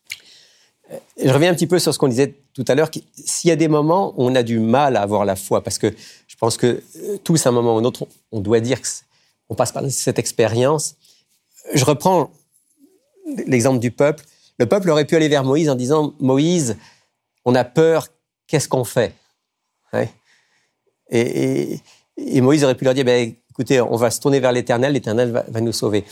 Euh, 0.91 0.97
je 1.23 1.29
reviens 1.29 1.49
un 1.49 1.53
petit 1.53 1.65
peu 1.65 1.79
sur 1.79 1.93
ce 1.93 1.97
qu'on 1.97 2.09
disait 2.09 2.35
tout 2.53 2.65
à 2.67 2.75
l'heure. 2.75 2.91
S'il 3.13 3.47
y 3.47 3.51
a 3.51 3.55
des 3.55 3.69
moments 3.69 4.09
où 4.17 4.25
on 4.25 4.35
a 4.35 4.43
du 4.43 4.59
mal 4.59 4.97
à 4.97 5.01
avoir 5.01 5.23
la 5.23 5.37
foi, 5.37 5.63
parce 5.63 5.77
que 5.77 5.95
je 6.27 6.35
pense 6.35 6.57
que 6.57 6.83
euh, 6.97 7.17
tous, 7.23 7.45
à 7.45 7.49
un 7.49 7.53
moment 7.53 7.75
ou 7.75 7.79
un 7.79 7.85
autre, 7.85 8.05
on 8.33 8.41
doit 8.41 8.59
dire 8.59 8.79
qu'on 9.47 9.55
passe 9.55 9.71
par 9.71 9.89
cette 9.89 10.19
expérience. 10.19 10.95
Je 11.73 11.85
reprends 11.85 12.31
l'exemple 13.47 13.79
du 13.79 13.91
peuple. 13.91 14.25
Le 14.59 14.65
peuple 14.65 14.89
aurait 14.89 15.05
pu 15.05 15.15
aller 15.15 15.29
vers 15.29 15.45
Moïse 15.45 15.69
en 15.69 15.75
disant 15.75 16.15
Moïse, 16.19 16.75
on 17.45 17.55
a 17.55 17.63
peur, 17.63 18.09
qu'est-ce 18.47 18.67
qu'on 18.67 18.83
fait? 18.83 19.13
Et, 21.09 22.41
Moïse 22.41 22.63
aurait 22.63 22.75
pu 22.75 22.85
leur 22.85 22.93
dire 22.93 23.05
ben, 23.05 23.33
écoutez, 23.49 23.81
on 23.81 23.95
va 23.95 24.11
se 24.11 24.19
tourner 24.19 24.39
vers 24.39 24.51
l'Éternel, 24.51 24.93
l'Éternel 24.93 25.43
va, 25.47 25.61
nous 25.61 25.71
sauver. 25.71 26.05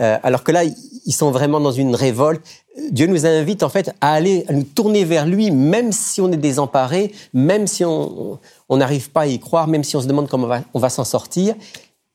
Euh, 0.00 0.16
alors 0.22 0.42
que 0.42 0.52
là, 0.52 0.64
ils 0.64 1.12
sont 1.12 1.30
vraiment 1.30 1.60
dans 1.60 1.72
une 1.72 1.94
révolte. 1.94 2.42
Dieu 2.90 3.06
nous 3.06 3.26
invite 3.26 3.62
en 3.62 3.68
fait 3.68 3.94
à 4.00 4.14
aller, 4.14 4.44
à 4.48 4.52
nous 4.52 4.62
tourner 4.62 5.04
vers 5.04 5.26
lui, 5.26 5.50
même 5.50 5.92
si 5.92 6.20
on 6.20 6.32
est 6.32 6.38
désemparé, 6.38 7.12
même 7.34 7.66
si 7.66 7.84
on 7.84 8.38
n'arrive 8.70 9.10
pas 9.10 9.22
à 9.22 9.26
y 9.26 9.38
croire, 9.38 9.68
même 9.68 9.84
si 9.84 9.96
on 9.96 10.00
se 10.00 10.06
demande 10.06 10.28
comment 10.28 10.48
on 10.72 10.78
va, 10.78 10.88
s'en 10.88 11.04
sortir. 11.04 11.54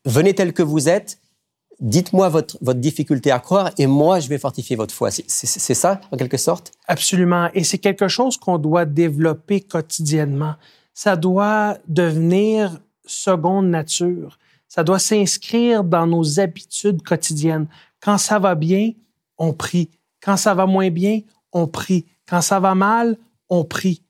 Venez 0.04 0.34
tel 0.34 0.52
que 0.52 0.62
vous 0.62 0.88
êtes. 0.88 1.18
Dites-moi 1.80 2.28
votre 2.28 2.74
difficulté 2.74 3.30
à 3.30 3.38
croire 3.38 3.70
et 3.78 3.86
moi, 3.86 4.18
je 4.18 4.28
vais 4.28 4.38
fortifier 4.38 4.74
votre 4.74 4.92
foi. 4.92 5.10
C'est 5.12 5.74
ça, 5.74 6.00
en 6.10 6.16
quelque 6.16 6.36
sorte? 6.36 6.72
Absolument. 6.88 7.50
Et 7.54 7.62
c'est 7.62 7.78
quelque 7.78 8.08
chose 8.08 8.36
qu'on 8.36 8.58
doit 8.58 8.84
développer 8.84 9.60
quotidiennement. 9.60 10.54
Ça 10.98 11.14
doit 11.16 11.78
devenir 11.86 12.80
seconde 13.06 13.68
nature 13.68 14.38
ça 14.68 14.84
doit 14.84 14.98
s'inscrire 14.98 15.82
dans 15.82 16.06
nos 16.06 16.38
habitudes 16.38 17.02
quotidiennes. 17.02 17.66
Quand 18.00 18.18
ça 18.18 18.38
va 18.38 18.54
bien, 18.54 18.92
on 19.38 19.52
prie. 19.52 19.90
Quand 20.22 20.36
ça 20.36 20.54
va 20.54 20.66
moins 20.66 20.90
bien, 20.90 21.20
on 21.52 21.66
prie. 21.66 22.04
Quand 22.28 22.42
ça 22.42 22.60
va 22.60 22.74
mal, 22.74 23.16
on 23.48 23.64
prie. 23.64 24.02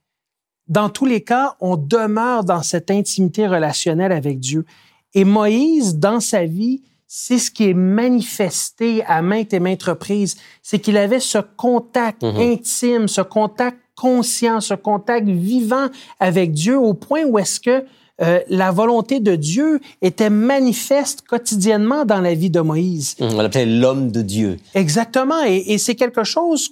Dans 0.67 0.91
tous 0.91 1.07
les 1.07 1.23
cas, 1.23 1.57
on 1.61 1.77
demeure 1.77 2.45
dans 2.45 2.63
cette 2.63 2.91
intimité 2.91 3.47
relationnelle 3.47 4.13
avec 4.13 4.41
Dieu. 4.41 4.67
Et 5.15 5.25
Moïse, 5.25 5.97
dans 5.97 6.21
sa 6.21 6.45
vie, 6.45 6.83
c'est 7.07 7.39
ce 7.39 7.51
qui 7.51 7.71
est 7.71 7.75
manifesté 7.75 9.03
à 9.05 9.23
maintes 9.23 9.55
et 9.55 9.61
maintes 9.61 9.85
reprises. 9.85 10.37
C'est 10.63 10.81
qu'il 10.81 10.97
avait 10.97 11.21
ce 11.21 11.39
contact 11.39 12.23
mhm. 12.23 12.37
intime, 12.37 13.09
ce 13.09 13.23
contact 13.23 13.79
conscient, 13.99 14.61
ce 14.61 14.75
contact 14.75 15.29
vivant 15.29 15.89
avec 16.21 16.53
Dieu 16.53 16.79
au 16.79 16.95
point 16.95 17.25
où 17.25 17.39
est-ce 17.39 17.59
que 17.61 17.85
euh, 18.21 18.41
la 18.49 18.73
volonté 18.73 19.21
de 19.21 19.37
Dieu 19.37 19.81
était 20.03 20.31
manifeste 20.31 21.23
quotidiennement 21.23 22.05
dans 22.05 22.21
la 22.21 22.35
vie 22.35 22.51
de 22.51 22.61
Moïse. 22.61 23.15
Mmh, 23.19 23.25
on 23.25 23.43
l'appelait 23.43 23.67
l'homme 23.67 24.11
de 24.11 24.23
Dieu. 24.23 24.57
Exactement. 24.75 25.45
Et, 25.45 25.65
et 25.69 25.79
c'est 25.79 25.95
quelque 25.95 26.25
chose 26.25 26.71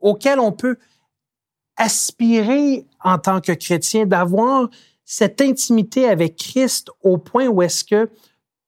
auquel 0.00 0.40
on 0.40 0.52
peut 0.52 0.76
aspirer 1.76 2.86
en 3.02 3.18
tant 3.18 3.40
que 3.40 3.52
chrétien, 3.52 4.04
d'avoir 4.06 4.68
cette 5.04 5.40
intimité 5.40 6.06
avec 6.06 6.36
Christ 6.36 6.90
au 7.02 7.18
point 7.18 7.48
où 7.48 7.62
est-ce 7.62 7.84
que, 7.84 8.10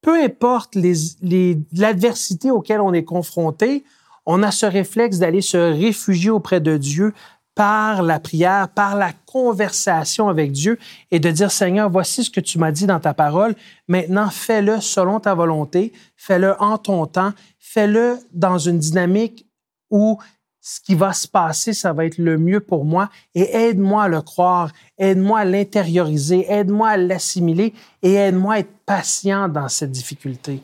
peu 0.01 0.21
importe 0.23 0.75
l'adversité 0.75 2.49
les, 2.49 2.53
auquel 2.53 2.81
on 2.81 2.93
est 2.93 3.05
confronté, 3.05 3.85
on 4.27 4.43
a 4.43 4.51
ce 4.51 4.67
réflexe 4.67 5.19
d'aller 5.19 5.41
se 5.41 5.57
réfugier 5.57 6.31
auprès 6.31 6.61
de 6.61 6.77
Dieu 6.77 7.13
par 7.55 8.03
la 8.03 8.19
prière, 8.19 8.69
par 8.69 8.97
la 8.97 9.13
conversation 9.27 10.29
avec 10.29 10.53
Dieu 10.53 10.79
et 11.11 11.21
de 11.21 11.31
dire, 11.31 11.51
Seigneur, 11.51 11.91
voici 11.91 12.25
ce 12.25 12.31
que 12.31 12.41
tu 12.41 12.59
m'as 12.59 12.73
dit 12.73 12.87
dans 12.87 13.01
ta 13.01 13.15
parole. 13.15 13.55
Maintenant, 13.89 14.31
fais-le 14.31 14.81
selon 14.81 15.21
ta 15.21 15.35
volonté, 15.35 15.93
fais-le 16.17 16.61
en 16.61 16.79
ton 16.79 17.07
temps, 17.07 17.33
fais-le 17.59 18.19
dans 18.33 18.59
une 18.59 18.79
dynamique 18.79 19.47
où 19.91 20.19
ce 20.63 20.81
qui 20.81 20.95
va 20.95 21.13
se 21.13 21.27
passer, 21.27 21.73
ça 21.75 21.93
va 21.93 22.07
être 22.07 22.19
le 22.19 22.39
mieux 22.39 22.61
pour 22.61 22.85
moi 22.85 23.11
et 23.35 23.55
aide-moi 23.55 24.05
à 24.05 24.09
le 24.09 24.23
croire, 24.23 24.71
aide-moi 24.97 25.41
à 25.41 25.45
l'intérioriser, 25.45 26.47
aide-moi 26.49 26.91
à 26.91 26.97
l'assimiler 26.97 27.75
et 28.01 28.15
aide-moi 28.15 28.55
à 28.55 28.59
être 28.61 28.73
patient 28.87 29.49
dans 29.49 29.69
cette 29.69 29.91
difficulté. 29.91 30.63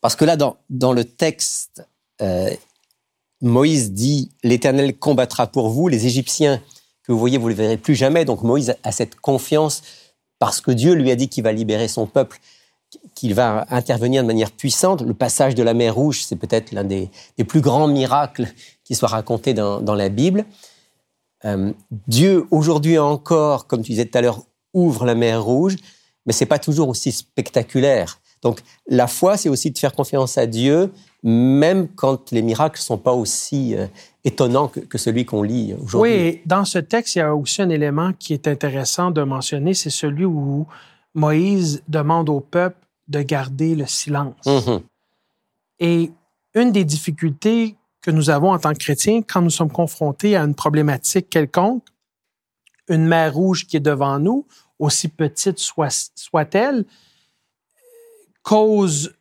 Parce 0.00 0.16
que 0.16 0.24
là, 0.24 0.36
dans, 0.36 0.56
dans 0.68 0.92
le 0.92 1.04
texte, 1.04 1.86
euh, 2.20 2.50
Moïse 3.42 3.92
dit 3.92 4.30
L'Éternel 4.42 4.96
combattra 4.96 5.46
pour 5.46 5.68
vous. 5.68 5.88
Les 5.88 6.06
Égyptiens 6.06 6.60
que 7.06 7.12
vous 7.12 7.18
voyez, 7.18 7.38
vous 7.38 7.44
ne 7.44 7.50
les 7.50 7.56
verrez 7.56 7.76
plus 7.76 7.94
jamais. 7.94 8.24
Donc 8.24 8.42
Moïse 8.42 8.74
a 8.82 8.92
cette 8.92 9.16
confiance 9.16 9.82
parce 10.38 10.60
que 10.60 10.70
Dieu 10.70 10.94
lui 10.94 11.10
a 11.10 11.16
dit 11.16 11.28
qu'il 11.28 11.44
va 11.44 11.52
libérer 11.52 11.88
son 11.88 12.06
peuple, 12.06 12.38
qu'il 13.14 13.34
va 13.34 13.66
intervenir 13.70 14.22
de 14.22 14.26
manière 14.26 14.50
puissante. 14.50 15.02
Le 15.02 15.14
passage 15.14 15.54
de 15.54 15.62
la 15.62 15.74
mer 15.74 15.94
Rouge, 15.94 16.24
c'est 16.26 16.36
peut-être 16.36 16.72
l'un 16.72 16.84
des, 16.84 17.10
plus 17.46 17.60
grands 17.60 17.88
miracles 17.88 18.48
qui 18.84 18.94
soit 18.94 19.08
raconté 19.08 19.54
dans, 19.54 19.94
la 19.94 20.08
Bible. 20.08 20.44
Euh, 21.44 21.72
Dieu, 22.08 22.46
aujourd'hui 22.50 22.98
encore, 22.98 23.66
comme 23.66 23.82
tu 23.82 23.92
disais 23.92 24.06
tout 24.06 24.18
à 24.18 24.20
l'heure, 24.20 24.42
ouvre 24.74 25.06
la 25.06 25.14
mer 25.14 25.42
Rouge, 25.42 25.76
mais 26.26 26.32
c'est 26.32 26.46
pas 26.46 26.58
toujours 26.58 26.88
aussi 26.88 27.12
spectaculaire. 27.12 28.20
Donc 28.42 28.60
la 28.86 29.06
foi, 29.06 29.36
c'est 29.36 29.48
aussi 29.48 29.70
de 29.70 29.78
faire 29.78 29.92
confiance 29.92 30.38
à 30.38 30.46
Dieu, 30.46 30.92
même 31.26 31.88
quand 31.88 32.30
les 32.30 32.40
miracles 32.40 32.78
ne 32.78 32.84
sont 32.84 32.98
pas 32.98 33.12
aussi 33.12 33.74
euh, 33.74 33.88
étonnants 34.22 34.68
que, 34.68 34.96
celui 34.96 35.24
qu'on 35.24 35.42
lit 35.42 35.74
aujourd'hui. 35.74 36.12
Oui, 36.12 36.40
dans 36.46 36.64
ce 36.64 36.78
texte, 36.78 37.16
il 37.16 37.18
y 37.18 37.22
a 37.22 37.34
aussi 37.34 37.62
un 37.62 37.68
élément 37.68 38.12
qui 38.12 38.32
est 38.32 38.46
intéressant 38.46 39.10
de 39.10 39.22
mentionner, 39.24 39.74
c'est 39.74 39.90
celui 39.90 40.24
où 40.24 40.68
Moïse 41.14 41.82
demande 41.88 42.28
au 42.28 42.38
peuple 42.38 42.78
de 43.08 43.22
garder 43.22 43.74
le 43.74 43.86
silence. 43.86 44.36
Mm-hmm. 44.46 44.82
Et 45.80 46.12
une 46.54 46.70
des 46.70 46.84
difficultés 46.84 47.74
que 48.00 48.12
nous 48.12 48.30
avons 48.30 48.52
en 48.52 48.58
tant 48.60 48.72
que 48.72 48.78
chrétiens 48.78 49.20
quand 49.22 49.42
nous 49.42 49.50
sommes 49.50 49.72
confrontés 49.72 50.36
à 50.36 50.42
une 50.42 50.54
problématique 50.54 51.28
quelconque, 51.28 51.82
une 52.88 53.04
mer 53.04 53.34
rouge 53.34 53.66
qui 53.66 53.76
est 53.76 53.80
devant 53.80 54.20
nous, 54.20 54.46
aussi 54.78 55.08
petite 55.08 55.58
soit-elle, 55.58 56.84
cause 58.44 59.12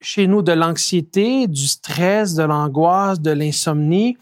chez 0.00 0.26
nous 0.26 0.42
de 0.42 0.52
l'anxiété, 0.52 1.46
du 1.46 1.66
stress, 1.66 2.34
de 2.34 2.42
l'angoisse, 2.42 3.20
de 3.20 3.30
l'insomnie. 3.30 4.16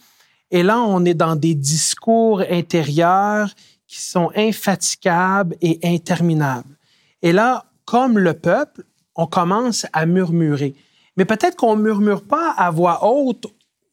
Et 0.51 0.63
là, 0.63 0.81
on 0.81 1.05
est 1.05 1.15
dans 1.15 1.37
des 1.37 1.55
discours 1.55 2.43
intérieurs 2.51 3.51
qui 3.87 4.01
sont 4.01 4.31
infatigables 4.35 5.57
et 5.61 5.79
interminables. 5.85 6.77
Et 7.23 7.33
là, 7.33 7.65
comme 7.85 8.19
le 8.19 8.35
peuple, 8.35 8.85
on 9.15 9.27
commence 9.27 9.87
à 9.93 10.07
murmurer. 10.07 10.75
Mais 11.17 11.25
peut-être 11.25 11.57
qu'on 11.57 11.77
ne 11.77 11.83
murmure 11.83 12.23
pas 12.23 12.55
à 12.57 12.71
voix 12.71 13.07
haute 13.07 13.47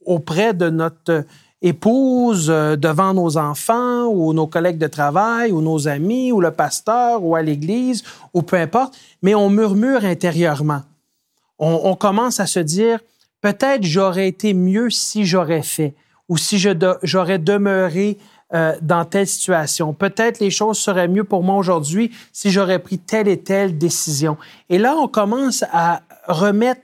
auprès 0.06 0.54
de 0.54 0.70
notre 0.70 1.26
épouse, 1.62 2.50
euh, 2.50 2.76
devant 2.76 3.14
nos 3.14 3.38
enfants 3.38 4.06
ou 4.06 4.34
nos 4.34 4.46
collègues 4.46 4.78
de 4.78 4.88
travail 4.88 5.52
ou 5.52 5.62
nos 5.62 5.88
amis 5.88 6.32
ou 6.32 6.40
le 6.40 6.52
pasteur 6.52 7.24
ou 7.24 7.36
à 7.36 7.42
l'église 7.42 8.04
ou 8.34 8.44
peu 8.44 8.58
importe, 8.58 8.96
mais 9.24 9.34
on 9.34 9.50
murmure 9.50 10.06
intérieurement. 10.06 10.82
On, 11.58 11.96
commence 11.96 12.40
à 12.40 12.48
se 12.48 12.60
dire, 12.60 13.00
peut-être 13.42 13.84
j'aurais 13.84 14.28
été 14.28 14.54
mieux 14.54 14.90
si 14.90 15.26
j'aurais 15.26 15.62
fait 15.62 15.94
ou 16.28 16.38
si 16.38 16.58
j'aurais 17.04 17.40
demeuré 17.40 18.18
euh, 18.54 18.76
dans 18.82 19.06
telle 19.06 19.28
situation. 19.28 19.94
Peut-être 19.94 20.40
les 20.40 20.52
choses 20.52 20.78
seraient 20.78 21.08
mieux 21.08 21.24
pour 21.24 21.44
moi 21.44 21.56
aujourd'hui 21.56 22.12
si 22.34 22.52
j'aurais 22.52 22.80
pris 22.80 23.00
telle 23.00 23.28
et 23.28 23.40
telle 23.40 23.78
décision. 23.78 24.38
Et 24.70 24.78
là, 24.78 24.96
on 24.98 25.08
commence 25.08 25.64
à 25.72 26.02
remettre 26.28 26.82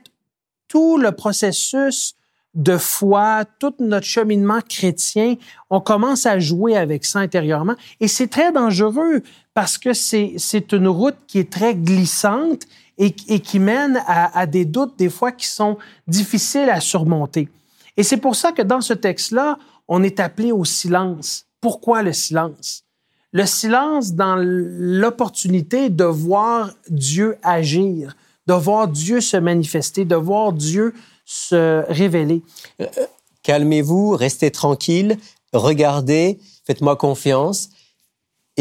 tout 0.68 0.96
le 0.96 1.12
processus 1.12 2.14
de 2.54 2.76
foi, 2.76 3.44
tout 3.58 3.74
notre 3.78 4.06
cheminement 4.06 4.60
chrétien, 4.66 5.36
on 5.70 5.80
commence 5.80 6.26
à 6.26 6.38
jouer 6.38 6.76
avec 6.76 7.04
ça 7.04 7.20
intérieurement. 7.20 7.74
Et 8.00 8.08
c'est 8.08 8.26
très 8.26 8.52
dangereux 8.52 9.22
parce 9.54 9.78
que 9.78 9.92
c'est 9.92 10.72
une 10.72 10.88
route 10.88 11.16
qui 11.26 11.38
est 11.38 11.50
très 11.50 11.74
glissante 11.74 12.62
et, 13.02 13.40
qui 13.40 13.58
mène 13.58 14.00
à, 14.06 14.38
à, 14.38 14.46
des 14.46 14.64
doutes 14.64 14.96
des 14.96 15.10
fois 15.10 15.32
qui 15.32 15.46
sont 15.46 15.76
difficiles 16.06 16.70
à 16.70 16.80
surmonter. 16.80 17.48
Et 17.96 18.02
c'est 18.02 18.16
pour 18.16 18.36
ça 18.36 18.52
que 18.52 18.62
dans 18.62 18.80
ce 18.80 18.94
texte-là, 18.94 19.58
on 19.88 20.02
est 20.02 20.20
appelé 20.20 20.52
au 20.52 20.64
silence. 20.64 21.46
Pourquoi 21.60 22.02
le 22.02 22.12
silence? 22.12 22.84
Le 23.32 23.44
silence 23.44 24.12
dans 24.12 24.36
l'opportunité 24.38 25.90
de 25.90 26.04
voir 26.04 26.70
Dieu 26.88 27.38
agir, 27.42 28.16
de 28.46 28.54
voir 28.54 28.88
Dieu 28.88 29.20
se 29.20 29.36
manifester, 29.36 30.04
de 30.04 30.16
voir 30.16 30.52
Dieu 30.52 30.94
se 31.24 31.84
révéler. 31.88 32.42
Euh, 32.80 32.86
euh, 32.98 33.06
calmez-vous, 33.42 34.10
restez 34.10 34.50
tranquille, 34.50 35.16
regardez, 35.52 36.38
faites-moi 36.64 36.96
confiance 36.96 37.70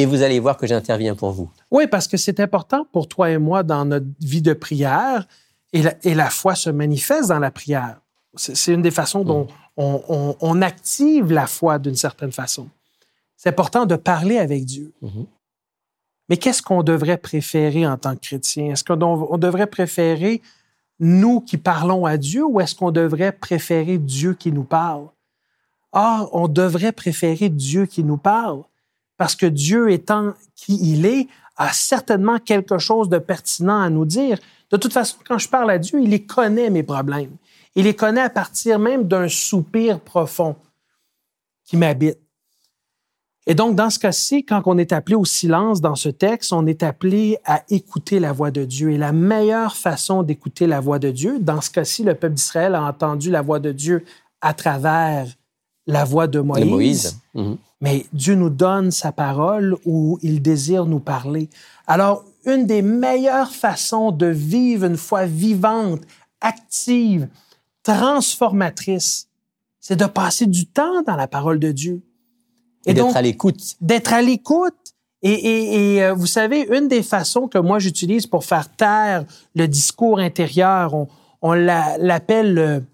et 0.02 0.06
vous 0.06 0.24
allez 0.24 0.40
voir 0.40 0.58
que 0.58 0.66
j'interviens 0.66 1.16
pour 1.16 1.32
vous. 1.32 1.50
Oui, 1.70 1.86
parce 1.86 2.08
que 2.08 2.18
c'est 2.18 2.40
important 2.40 2.88
pour 2.92 3.08
toi 3.08 3.30
et 3.30 3.38
moi 3.38 3.62
dans 3.62 3.86
notre 3.86 4.08
vie 4.20 4.42
de 4.42 4.54
prière 4.54 5.28
et 5.74 6.14
la, 6.14 6.30
foi 6.30 6.56
se 6.56 6.70
manifeste 6.72 7.30
dans 7.30 7.40
la 7.40 7.52
prière. 7.52 8.02
C'est 8.36 8.74
une 8.74 8.82
des 8.82 8.92
façons 8.92 9.24
dont 9.24 9.48
mm. 9.78 10.34
on, 10.42 10.62
active 10.62 11.32
la 11.32 11.46
foi 11.46 11.78
d'une 11.78 11.96
certaine 11.96 12.32
façon. 12.32 12.68
C'est 13.38 13.50
important 13.50 13.86
de 13.86 13.96
parler 13.96 14.40
avec 14.40 14.66
Dieu. 14.66 14.92
Mm-hmm. 15.04 15.26
Mais 16.30 16.38
qu'est-ce 16.38 16.64
qu'on 16.64 16.82
devrait 16.82 17.18
préférer 17.18 17.86
en 17.86 17.98
tant 17.98 18.16
que 18.16 18.22
chrétien? 18.22 18.72
Est-ce 18.72 18.84
qu'on 18.84 19.38
devrait 19.38 19.68
préférer 19.68 20.42
nous 21.00 21.42
qui 21.42 21.58
parlons 21.58 22.06
à 22.06 22.18
Dieu 22.18 22.44
ou 22.44 22.60
est-ce 22.60 22.74
qu'on 22.74 22.92
devrait 22.92 23.34
préférer 23.34 24.00
Dieu 24.00 24.34
qui 24.34 24.52
nous 24.52 24.64
parle? 24.64 25.08
Or, 25.92 26.30
on 26.34 26.48
devrait 26.48 26.92
préférer 26.92 27.50
Dieu 27.50 27.86
qui 27.86 28.04
nous 28.04 28.18
parle 28.18 28.64
parce 29.22 29.36
que 29.36 29.46
Dieu 29.46 29.92
étant 29.92 30.34
qui 30.56 30.80
il 30.82 31.06
est, 31.06 31.28
a 31.56 31.72
certainement 31.72 32.40
quelque 32.40 32.80
chose 32.80 33.08
de 33.08 33.20
pertinent 33.20 33.80
à 33.80 33.88
nous 33.92 34.04
dire. 34.04 34.40
De 34.72 34.78
toute 34.78 34.94
façon, 34.94 35.18
quand 35.28 35.38
je 35.38 35.48
parle 35.48 35.70
à 35.70 35.78
Dieu, 35.78 36.02
il 36.02 36.10
les 36.10 36.26
connaît, 36.26 36.72
mes 36.72 36.82
problèmes. 36.82 37.36
Il 37.76 37.84
les 37.84 37.96
connaît 37.96 38.22
à 38.22 38.32
partir 38.32 38.80
même 38.80 39.08
d'un 39.08 39.28
soupir 39.28 40.00
profond 40.00 40.56
qui 41.66 41.78
m'habite. 41.78 42.18
Et 43.46 43.54
donc, 43.54 43.76
dans 43.76 43.92
ce 43.92 44.00
cas-ci, 44.00 44.44
quand 44.44 44.64
on 44.66 44.80
est 44.80 44.92
appelé 44.92 45.16
au 45.16 45.26
silence 45.26 45.82
dans 45.82 45.96
ce 45.96 46.10
texte, 46.10 46.52
on 46.52 46.66
est 46.66 46.82
appelé 46.82 47.38
à 47.46 47.62
écouter 47.70 48.20
la 48.20 48.34
voix 48.34 48.50
de 48.50 48.66
Dieu. 48.66 48.90
Et 48.90 48.98
la 48.98 49.12
meilleure 49.12 49.76
façon 49.76 50.24
d'écouter 50.24 50.66
la 50.66 50.80
voix 50.80 50.98
de 50.98 51.12
Dieu, 51.12 51.38
dans 51.40 51.62
ce 51.62 51.70
cas-ci, 51.70 52.04
le 52.04 52.16
peuple 52.16 52.34
d'Israël 52.34 52.74
a 52.74 52.82
entendu 52.82 53.30
la 53.30 53.44
voix 53.44 53.60
de 53.60 53.72
Dieu 53.72 54.04
à 54.42 54.56
travers 54.56 55.28
la 55.86 56.06
voix 56.06 56.26
de 56.26 56.40
Moïse. 56.40 57.21
Mhm. 57.34 57.58
Mais 57.82 58.06
Dieu 58.14 58.36
nous 58.36 58.50
donne 58.50 58.92
sa 58.92 59.12
parole 59.12 59.78
où 59.86 60.20
il 60.22 60.42
désire 60.42 60.86
nous 60.86 61.00
parler. 61.00 61.50
Alors, 61.88 62.24
une 62.46 62.66
des 62.66 62.82
meilleures 62.82 63.52
façons 63.52 64.12
de 64.12 64.28
vivre 64.28 64.86
une 64.86 64.98
foi 64.98 65.26
vivante, 65.26 66.02
active, 66.42 67.28
transformatrice, 67.84 69.28
c'est 69.80 69.96
de 69.96 70.06
passer 70.06 70.46
du 70.46 70.68
temps 70.68 71.02
dans 71.04 71.16
la 71.16 71.28
parole 71.28 71.60
de 71.60 71.72
Dieu. 71.72 72.02
Et, 72.86 72.94
d'être 72.94 73.16
à 73.16 73.22
l'écoute. 73.22 73.62
D'être 73.80 74.14
à 74.14 74.22
l'écoute. 74.22 74.76
Et, 75.24 75.96
et, 75.96 76.04
euh, 76.04 76.14
vous 76.14 76.26
savez, 76.26 76.68
une 76.76 76.88
des 76.88 77.04
façons 77.04 77.48
que 77.48 77.60
moi 77.60 77.78
j'utilise 77.78 78.26
pour 78.26 78.44
faire 78.44 78.76
taire 78.76 79.24
le 79.54 79.68
discours 79.68 80.20
intérieur, 80.20 80.96
on, 80.96 81.08
on 81.44 81.54
l'appelle 81.54 82.86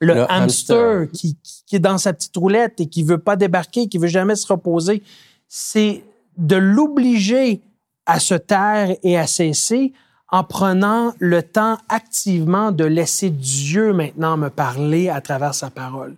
le, 0.00 0.14
le, 0.14 0.30
hamster, 0.30 1.10
Qui, 1.12 1.36
qui, 1.66 1.76
est 1.76 1.80
dans 1.80 1.98
sa 1.98 2.12
petite 2.12 2.36
roulette 2.36 2.80
et 2.80 2.86
qui 2.86 3.02
veut 3.02 3.18
pas 3.18 3.36
débarquer, 3.36 3.88
qui 3.88 3.98
veut 3.98 4.08
jamais 4.08 4.36
se 4.36 4.46
reposer. 4.46 5.02
C'est 5.48 6.02
de 6.36 6.56
l'obliger 6.56 7.60
à 8.04 8.20
se 8.20 8.34
taire 8.34 8.94
et 9.02 9.18
à 9.18 9.26
cesser 9.26 9.92
en 10.28 10.44
prenant 10.44 11.14
le 11.18 11.42
temps 11.42 11.78
activement 11.88 12.72
de 12.72 12.84
laisser 12.84 13.30
Dieu 13.30 13.92
maintenant 13.92 14.36
me 14.36 14.50
parler 14.50 15.08
à 15.08 15.20
travers 15.20 15.54
sa 15.54 15.70
parole. 15.70 16.16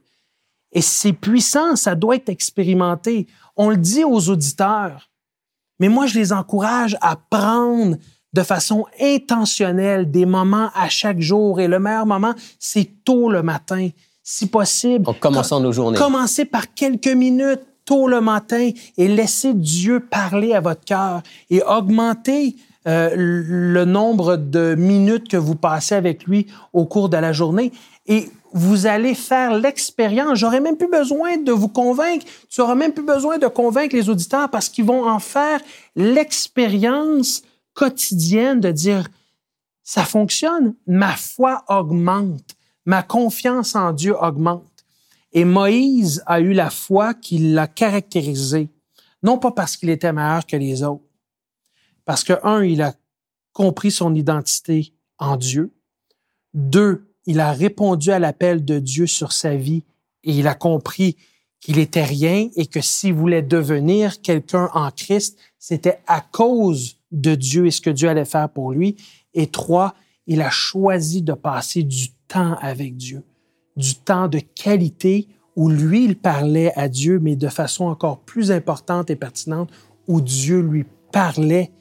Et 0.73 0.83
c'est 0.83 1.13
puissant, 1.13 1.77
ça 1.77 1.95
doit 1.95 2.17
être 2.17 2.29
expérimenté. 2.29 3.27
On 3.57 3.71
le 3.71 3.77
dit 3.77 4.05
aux 4.05 4.29
auditeurs, 4.29 5.09
mais 5.79 5.89
moi, 5.89 6.07
je 6.07 6.19
les 6.19 6.33
encourage 6.33 6.97
à 7.01 7.17
prendre 7.17 7.97
de 8.33 8.43
façon 8.43 8.85
intentionnelle 9.01 10.11
des 10.11 10.27
moments 10.27 10.71
à 10.75 10.89
chaque 10.89 11.21
jour. 11.21 11.61
Et 11.61 11.69
le 11.69 11.79
meilleur 11.79 12.07
moment, 12.07 12.35
c'est 12.59 13.05
tôt 13.05 13.31
le 13.31 13.43
matin, 13.43 13.89
si 14.23 14.47
possible. 14.47 15.09
En 15.09 15.15
commençant 15.15 15.61
nos 15.61 15.73
journées. 15.73 15.99
Commencez 15.99 16.45
par 16.45 16.75
quelques 16.75 17.09
minutes 17.09 17.63
tôt 17.85 18.07
le 18.07 18.21
matin 18.21 18.71
et 18.99 19.09
laissez 19.09 19.55
Dieu 19.55 20.01
parler 20.01 20.53
à 20.53 20.61
votre 20.61 20.85
cœur 20.85 21.23
et 21.49 21.63
augmenter 21.63 22.55
euh, 22.87 23.11
le 23.17 23.85
nombre 23.87 24.37
de 24.37 24.75
minutes 24.75 25.29
que 25.29 25.39
vous 25.39 25.55
passez 25.55 25.95
avec 25.95 26.25
lui 26.25 26.47
au 26.75 26.85
cours 26.85 27.09
de 27.09 27.17
la 27.17 27.33
journée. 27.33 27.73
Et 28.07 28.29
vous 28.53 28.87
allez 28.87 29.15
faire 29.15 29.55
l'expérience. 29.55 30.39
J'aurais 30.39 30.61
même 30.61 30.77
plus 30.77 30.91
besoin 30.91 31.39
de 31.39 31.53
vous 31.53 31.69
convaincre. 31.69 32.27
Tu 32.49 32.61
auras 32.61 32.75
même 32.75 32.93
plus 32.93 33.05
besoin 33.05 33.39
de 33.39 33.47
convaincre 33.47 33.97
les 33.97 34.09
auditeurs 34.09 34.49
parce 34.51 34.69
qu'ils 34.69 34.85
vont 34.85 35.09
en 35.09 35.19
faire 35.19 35.61
l'expérience 35.97 37.43
de 37.81 38.71
dire 38.71 39.09
ça 39.83 40.05
fonctionne, 40.05 40.75
ma 40.87 41.17
foi 41.17 41.65
augmente, 41.69 42.55
ma 42.85 43.03
confiance 43.03 43.75
en 43.75 43.93
Dieu 43.93 44.15
augmente. 44.21 44.85
Et 45.33 45.45
Moïse 45.45 46.23
a 46.27 46.41
eu 46.41 46.53
la 46.53 46.71
foi 46.71 47.15
qui 47.15 47.39
l'a 47.39 47.67
caractérisé, 47.67 48.69
non 49.23 49.39
pas 49.39 49.53
parce 49.53 49.77
qu'il 49.77 49.91
était 49.91 50.13
meilleur 50.13 50.47
que 50.47 50.57
les 50.57 50.83
autres, 50.83 51.05
parce 52.05 52.25
que, 52.25 52.35
un, 52.43 52.65
il 52.65 52.83
a 52.83 52.95
compris 53.53 53.91
son 53.91 54.15
identité 54.15 54.93
en 55.19 55.37
Dieu. 55.37 55.73
Deux, 56.55 57.11
il 57.27 57.41
a 57.41 57.53
répondu 57.53 58.11
à 58.11 58.19
l'appel 58.19 58.65
de 58.65 58.79
Dieu 58.79 59.07
sur 59.07 59.33
sa 59.33 59.57
vie 59.57 59.85
et 60.23 60.33
il 60.33 60.47
a 60.47 60.55
compris 60.55 61.17
qu'il 61.61 61.79
était 61.79 62.05
rien 62.05 62.49
et 62.57 62.67
que 62.67 62.81
s'il 62.81 63.15
voulait 63.15 63.43
devenir 63.43 64.21
quelqu'un 64.21 64.71
en 64.75 64.91
Christ, 64.91 65.39
c'était 65.59 66.01
à 66.07 66.21
cause 66.21 66.98
de 67.13 67.35
Dieu 67.35 67.67
et 67.67 67.71
ce 67.71 67.81
que 67.81 67.91
Dieu 67.91 68.09
allait 68.09 68.25
faire 68.25 68.49
pour 68.49 68.73
lui. 68.73 68.97
Et 69.35 69.47
trois, 69.47 69.95
il 70.27 70.43
a 70.43 70.51
choisi 70.51 71.23
de 71.23 71.33
passer 71.33 71.83
du 71.83 72.11
temps 72.29 72.57
avec 72.61 72.97
Dieu, 72.97 73.23
du 73.77 73.95
temps 73.95 74.29
de 74.29 74.39
qualité 74.39 75.29
où 75.59 75.69
lui, 75.69 76.05
il 76.05 76.17
parlait 76.17 76.73
à 76.77 76.89
Dieu, 76.89 77.19
mais 77.19 77.35
de 77.35 77.49
façon 77.49 77.87
encore 77.87 78.21
plus 78.21 78.53
importante 78.53 79.11
et 79.11 79.17
pertinente, 79.17 79.71
où 80.07 80.21
Dieu 80.21 80.61
lui 80.61 80.87
parlait. 81.11 81.73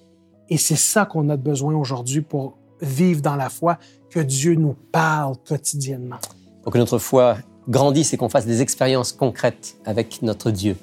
Et 0.49 0.57
c'est 0.57 0.75
ça 0.75 1.05
qu'on 1.05 1.29
a 1.29 1.37
besoin 1.37 1.75
aujourd'hui 1.75 2.21
pour 2.21 2.57
vivre 2.81 3.21
dans 3.21 3.35
la 3.35 3.49
foi, 3.49 3.77
que 4.09 4.19
Dieu 4.19 4.55
nous 4.55 4.75
parle 4.91 5.35
quotidiennement. 5.47 6.17
Pour 6.63 6.73
que 6.73 6.79
notre 6.79 6.97
foi 6.97 7.37
grandisse 7.69 8.13
et 8.13 8.17
qu'on 8.17 8.29
fasse 8.29 8.47
des 8.47 8.63
expériences 8.63 9.11
concrètes 9.11 9.77
avec 9.85 10.23
notre 10.23 10.49
Dieu. 10.49 10.75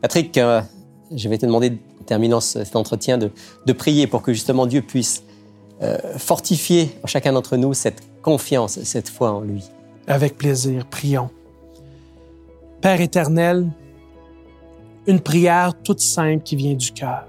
Patrick, 0.00 0.36
euh, 0.36 0.62
je 1.14 1.28
vais 1.28 1.38
te 1.38 1.46
demander, 1.46 1.78
en 2.00 2.04
terminant 2.04 2.40
cet 2.40 2.76
entretien, 2.76 3.18
de, 3.18 3.72
prier 3.72 4.06
pour 4.06 4.22
que 4.22 4.32
justement 4.32 4.66
Dieu 4.66 4.82
puisse 4.82 5.22
euh, 5.82 5.98
fortifier 6.16 6.96
en 7.02 7.06
chacun 7.06 7.32
d'entre 7.32 7.56
nous 7.56 7.74
cette 7.74 8.02
confiance, 8.22 8.82
cette 8.82 9.08
foi 9.08 9.32
en 9.32 9.40
lui. 9.40 9.62
Avec 10.06 10.36
plaisir, 10.36 10.86
prions. 10.86 11.30
Père 12.80 13.00
éternel, 13.00 13.68
une 15.06 15.20
prière 15.20 15.74
toute 15.82 16.00
simple 16.00 16.42
qui 16.42 16.56
vient 16.56 16.74
du 16.74 16.92
cœur. 16.92 17.26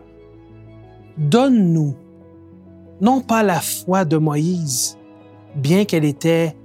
Donne-nous, 1.18 1.96
non 3.02 3.22
pas 3.22 3.44
la 3.44 3.60
foi 3.60 4.06
de 4.06 4.18
Moïse, 4.18 4.98
bien 5.56 5.86
qu'elle 5.86 6.06
était 6.06 6.56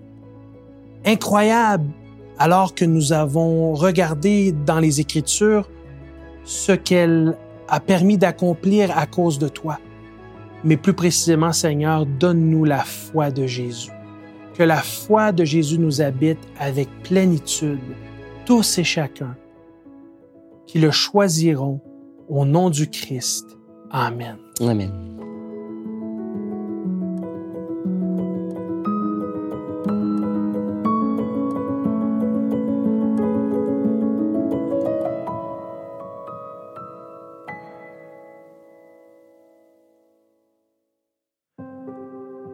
incroyable 1.05 1.89
alors 2.39 2.75
que 2.75 2.85
nous 2.85 3.13
avons 3.13 3.75
regardé 3.75 4.53
dans 4.53 4.79
les 4.79 5.01
Écritures 5.01 5.69
ce 6.45 6.73
qu'elle 6.73 7.37
a 7.69 7.81
permis 7.81 8.19
d'accomplir 8.19 8.97
à 8.97 9.07
cause 9.07 9.39
de 9.39 9.49
toi. 9.49 9.79
Mais 10.65 10.77
plus 10.77 10.95
précisément, 10.95 11.53
Seigneur, 11.53 12.07
donne-nous 12.07 12.65
la 12.65 12.85
foi 12.85 13.31
de 13.31 13.47
Jésus. 13.47 13.91
Que 14.55 14.63
la 14.63 14.83
foi 14.83 15.33
de 15.33 15.45
Jésus 15.45 15.79
nous 15.79 16.01
habite 16.01 16.39
avec 16.59 16.89
plénitude, 17.03 17.81
tous 18.45 18.79
et 18.79 18.85
chacun, 18.85 19.37
qui 20.67 20.79
le 20.79 20.91
choisiront 20.91 21.81
au 22.29 22.45
nom 22.45 22.71
du 22.71 22.89
Christ. 22.89 23.47
Amen. 23.91 24.37
Amen. 24.61 24.93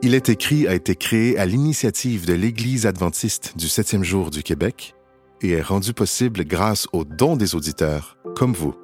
Il 0.08 0.14
est 0.14 0.30
écrit 0.30 0.66
a 0.66 0.72
été 0.72 0.96
créé 0.96 1.38
à 1.38 1.44
l'initiative 1.44 2.24
de 2.24 2.32
l'Église 2.32 2.86
adventiste 2.86 3.52
du 3.58 3.68
septième 3.68 4.02
jour 4.02 4.30
du 4.30 4.42
Québec 4.42 4.94
et 5.42 5.50
est 5.50 5.60
rendu 5.60 5.92
possible 5.92 6.46
grâce 6.46 6.88
aux 6.94 7.04
dons 7.04 7.36
des 7.36 7.54
auditeurs, 7.54 8.16
comme 8.34 8.54
vous. 8.54 8.74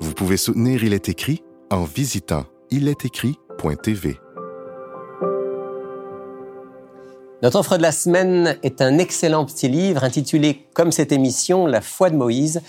Vous 0.00 0.14
pouvez 0.14 0.36
soutenir 0.36 0.84
Il 0.84 0.92
est 0.92 1.08
écrit 1.08 1.42
en 1.72 1.82
visitant 1.82 2.46
ilestécrit.tv. 2.70 4.20
Notre 7.42 7.58
offre 7.58 7.76
de 7.76 7.82
la 7.82 7.90
semaine 7.90 8.56
est 8.62 8.80
un 8.80 8.98
excellent 8.98 9.46
petit 9.46 9.66
livre 9.66 10.04
intitulé, 10.04 10.68
comme 10.72 10.92
cette 10.92 11.10
émission, 11.10 11.66
La 11.66 11.80
foi 11.80 12.10
de 12.10 12.16
Moïse, 12.16 12.62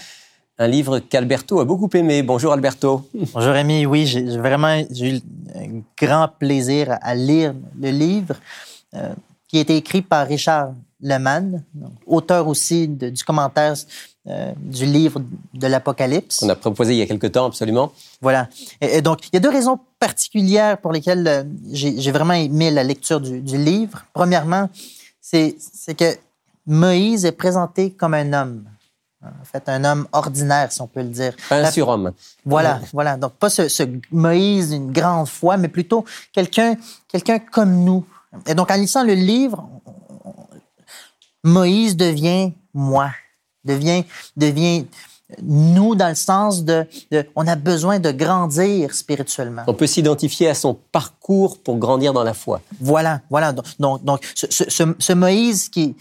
un 0.62 0.67
livre 0.67 1.00
qu'Alberto 1.00 1.60
a 1.60 1.65
beaucoup 1.65 1.89
aimé. 1.95 2.21
Bonjour 2.21 2.54
Alberto. 2.54 3.10
Bonjour 3.34 3.52
Rémi, 3.52 3.88
oui, 3.88 4.06
j'ai 4.06 4.38
vraiment 4.38 4.78
eu 4.78 5.19
un 5.56 5.82
grand 6.00 6.28
plaisir 6.28 7.00
à 7.02 7.15
lire 7.15 7.56
le 7.80 7.89
livre 7.89 8.36
euh, 8.93 9.12
qui 9.47 9.58
a 9.58 9.62
été 9.62 9.76
écrit 9.76 10.04
par 10.04 10.28
Richard 10.28 10.74
Leman, 11.02 11.63
auteur 12.06 12.47
aussi 12.47 12.88
du 12.88 13.24
commentaire 13.24 13.74
euh, 14.28 14.52
du 14.58 14.86
livre 14.86 15.24
de 15.56 15.65
l'Apocalypse. 15.65 16.43
On 16.43 16.50
a 16.50 16.56
proposé 16.56 16.93
il 16.93 17.00
y 17.00 17.02
a 17.02 17.08
quelque 17.08 17.26
temps, 17.26 17.47
absolument. 17.47 17.91
Voilà. 18.21 18.47
Et, 18.82 19.02
donc, 19.02 19.26
il 19.28 19.30
y 19.34 19.38
a 19.38 19.39
deux 19.39 19.50
raisons 19.50 19.80
particulières 20.00 20.78
pour 20.78 20.91
lesquelles 20.91 21.28
euh, 21.28 21.43
j'ai 21.71 22.12
vraiment 22.12 22.36
aimé 22.36 22.69
la 22.69 22.84
lecture 22.84 23.19
du, 23.19 23.41
du 23.41 23.58
livre. 23.58 24.06
Premièrement, 24.13 24.69
c'est 25.19 25.56
que 25.97 26.15
Moïse 26.67 27.26
est 27.26 27.32
présenté 27.32 27.89
comme 27.89 28.13
un 28.13 28.32
homme. 28.32 28.65
En 29.24 29.46
fait, 29.46 29.70
un 29.70 29.84
homme 29.84 30.08
ordinaire, 30.14 30.72
si 30.72 30.82
on 30.82 30.88
peut 30.88 31.02
le 31.02 31.10
dire. 31.10 31.36
Un 31.52 31.70
surhomme. 31.70 32.12
Voilà, 32.44 32.82
voilà. 32.92 33.18
Donc, 33.18 33.34
pas 33.34 33.50
ce, 33.50 33.68
ce, 33.68 33.84
Moïse, 34.12 34.72
une 34.72 34.92
grande 34.92 35.28
foi, 35.28 35.58
mais 35.58 35.68
plutôt 35.68 36.06
quelqu'un 36.34 36.76
quelqu'un 37.08 37.38
comme 37.38 37.84
nous. 37.84 38.04
Et 38.48 38.56
donc, 38.56 38.72
en 38.72 38.76
lisant 38.76 39.04
le 39.04 39.14
livre, 39.14 39.68
Moïse 41.44 41.96
devient 41.96 42.52
moi, 42.74 43.12
devient, 43.64 44.04
devient 44.38 44.86
nous 45.42 45.96
dans 45.96 46.10
le 46.10 46.16
sens 46.16 46.64
de, 46.64 46.86
de, 47.12 47.26
on 47.36 47.48
a 47.48 47.56
besoin 47.56 48.00
de 48.00 48.12
grandir 48.12 48.94
spirituellement. 48.94 49.64
On 49.68 49.74
peut 49.74 49.88
s'identifier 49.88 50.50
à 50.50 50.54
son 50.54 50.74
parcours 50.92 51.58
pour 51.60 51.78
grandir 51.78 52.14
dans 52.14 52.24
la 52.24 52.34
foi. 52.34 52.62
Voilà, 52.80 53.22
voilà. 53.30 53.54
Donc, 53.54 54.04
donc 54.04 54.22
ce, 54.36 54.48
ce, 54.50 54.84
ce 54.98 55.14
Moïse 55.14 55.70
qui, 55.70 55.96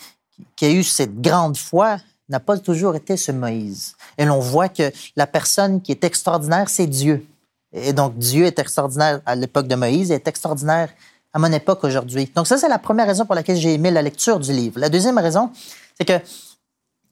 qui 0.56 0.64
a 0.64 0.70
eu 0.70 0.82
cette 0.82 1.20
grande 1.20 1.56
foi, 1.56 1.98
n'a 2.30 2.40
pas 2.40 2.56
toujours 2.58 2.96
été 2.96 3.16
ce 3.16 3.32
Moïse. 3.32 3.94
Et 4.16 4.24
l'on 4.24 4.40
voit 4.40 4.68
que 4.68 4.92
la 5.16 5.26
personne 5.26 5.82
qui 5.82 5.92
est 5.92 6.04
extraordinaire, 6.04 6.68
c'est 6.68 6.86
Dieu. 6.86 7.26
Et 7.72 7.92
donc, 7.92 8.16
Dieu 8.16 8.46
est 8.46 8.58
extraordinaire 8.58 9.20
à 9.26 9.34
l'époque 9.34 9.66
de 9.68 9.74
Moïse 9.74 10.10
et 10.10 10.14
est 10.14 10.28
extraordinaire 10.28 10.90
à 11.32 11.38
mon 11.38 11.52
époque 11.52 11.84
aujourd'hui. 11.84 12.30
Donc, 12.34 12.46
ça, 12.46 12.56
c'est 12.56 12.68
la 12.68 12.78
première 12.78 13.06
raison 13.06 13.26
pour 13.26 13.34
laquelle 13.34 13.56
j'ai 13.56 13.74
aimé 13.74 13.90
la 13.90 14.02
lecture 14.02 14.40
du 14.40 14.52
livre. 14.52 14.80
La 14.80 14.88
deuxième 14.88 15.18
raison, 15.18 15.50
c'est 15.96 16.04
que 16.04 16.24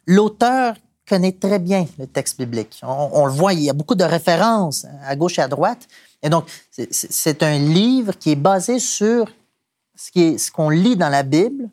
l'auteur 0.07 0.74
connaît 1.09 1.33
très 1.33 1.59
bien 1.59 1.87
le 1.98 2.07
texte 2.07 2.38
biblique. 2.38 2.81
On, 2.83 3.26
le 3.26 3.33
voit, 3.33 3.52
il 3.52 3.61
y 3.61 3.70
a 3.70 3.72
beaucoup 3.72 3.94
de 3.94 4.04
références 4.04 4.87
à 5.04 5.16
gauche 5.16 5.38
et 5.38 5.42
à 5.42 5.48
droite. 5.48 5.88
Et 6.22 6.28
donc, 6.28 6.46
c'est 6.90 7.42
un 7.42 7.59
livre 7.59 8.12
qui 8.18 8.33
est 8.33 8.37
basé 8.37 8.78
sur 8.78 9.31
ce 9.96 10.50
qu'on 10.50 10.70
lit 10.70 10.96
dans 10.96 11.09
la 11.09 11.22
Bible 11.22 11.68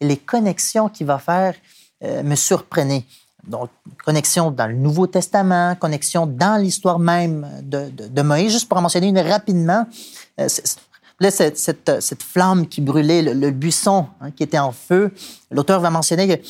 et 0.00 0.06
les 0.06 0.16
connexions 0.16 0.88
qu'il 0.88 1.06
va 1.06 1.18
faire 1.18 1.54
euh, 2.02 2.22
me 2.22 2.34
surprenait. 2.34 3.04
Donc, 3.46 3.70
connexion 4.04 4.50
dans 4.50 4.66
le 4.66 4.74
Nouveau 4.74 5.06
Testament, 5.06 5.74
connexion 5.76 6.26
dans 6.26 6.60
l'histoire 6.60 6.98
même 6.98 7.48
de, 7.62 7.90
de, 7.90 8.22
Moïse. 8.22 8.52
Juste 8.52 8.68
pour 8.68 8.78
en 8.78 8.82
mentionner 8.82 9.08
une 9.08 9.18
rapidement, 9.18 9.86
euh, 10.38 10.48
là, 11.20 11.30
cette, 11.30 11.58
cette, 11.58 12.00
cette, 12.00 12.22
flamme 12.22 12.66
qui 12.66 12.80
brûlait, 12.80 13.22
le, 13.22 13.50
buisson 13.50 14.06
hein, 14.20 14.30
qui 14.30 14.42
était 14.42 14.58
en 14.58 14.72
feu, 14.72 15.12
l'auteur 15.50 15.80
va 15.80 15.90
mentionner 15.90 16.38
que 16.38 16.42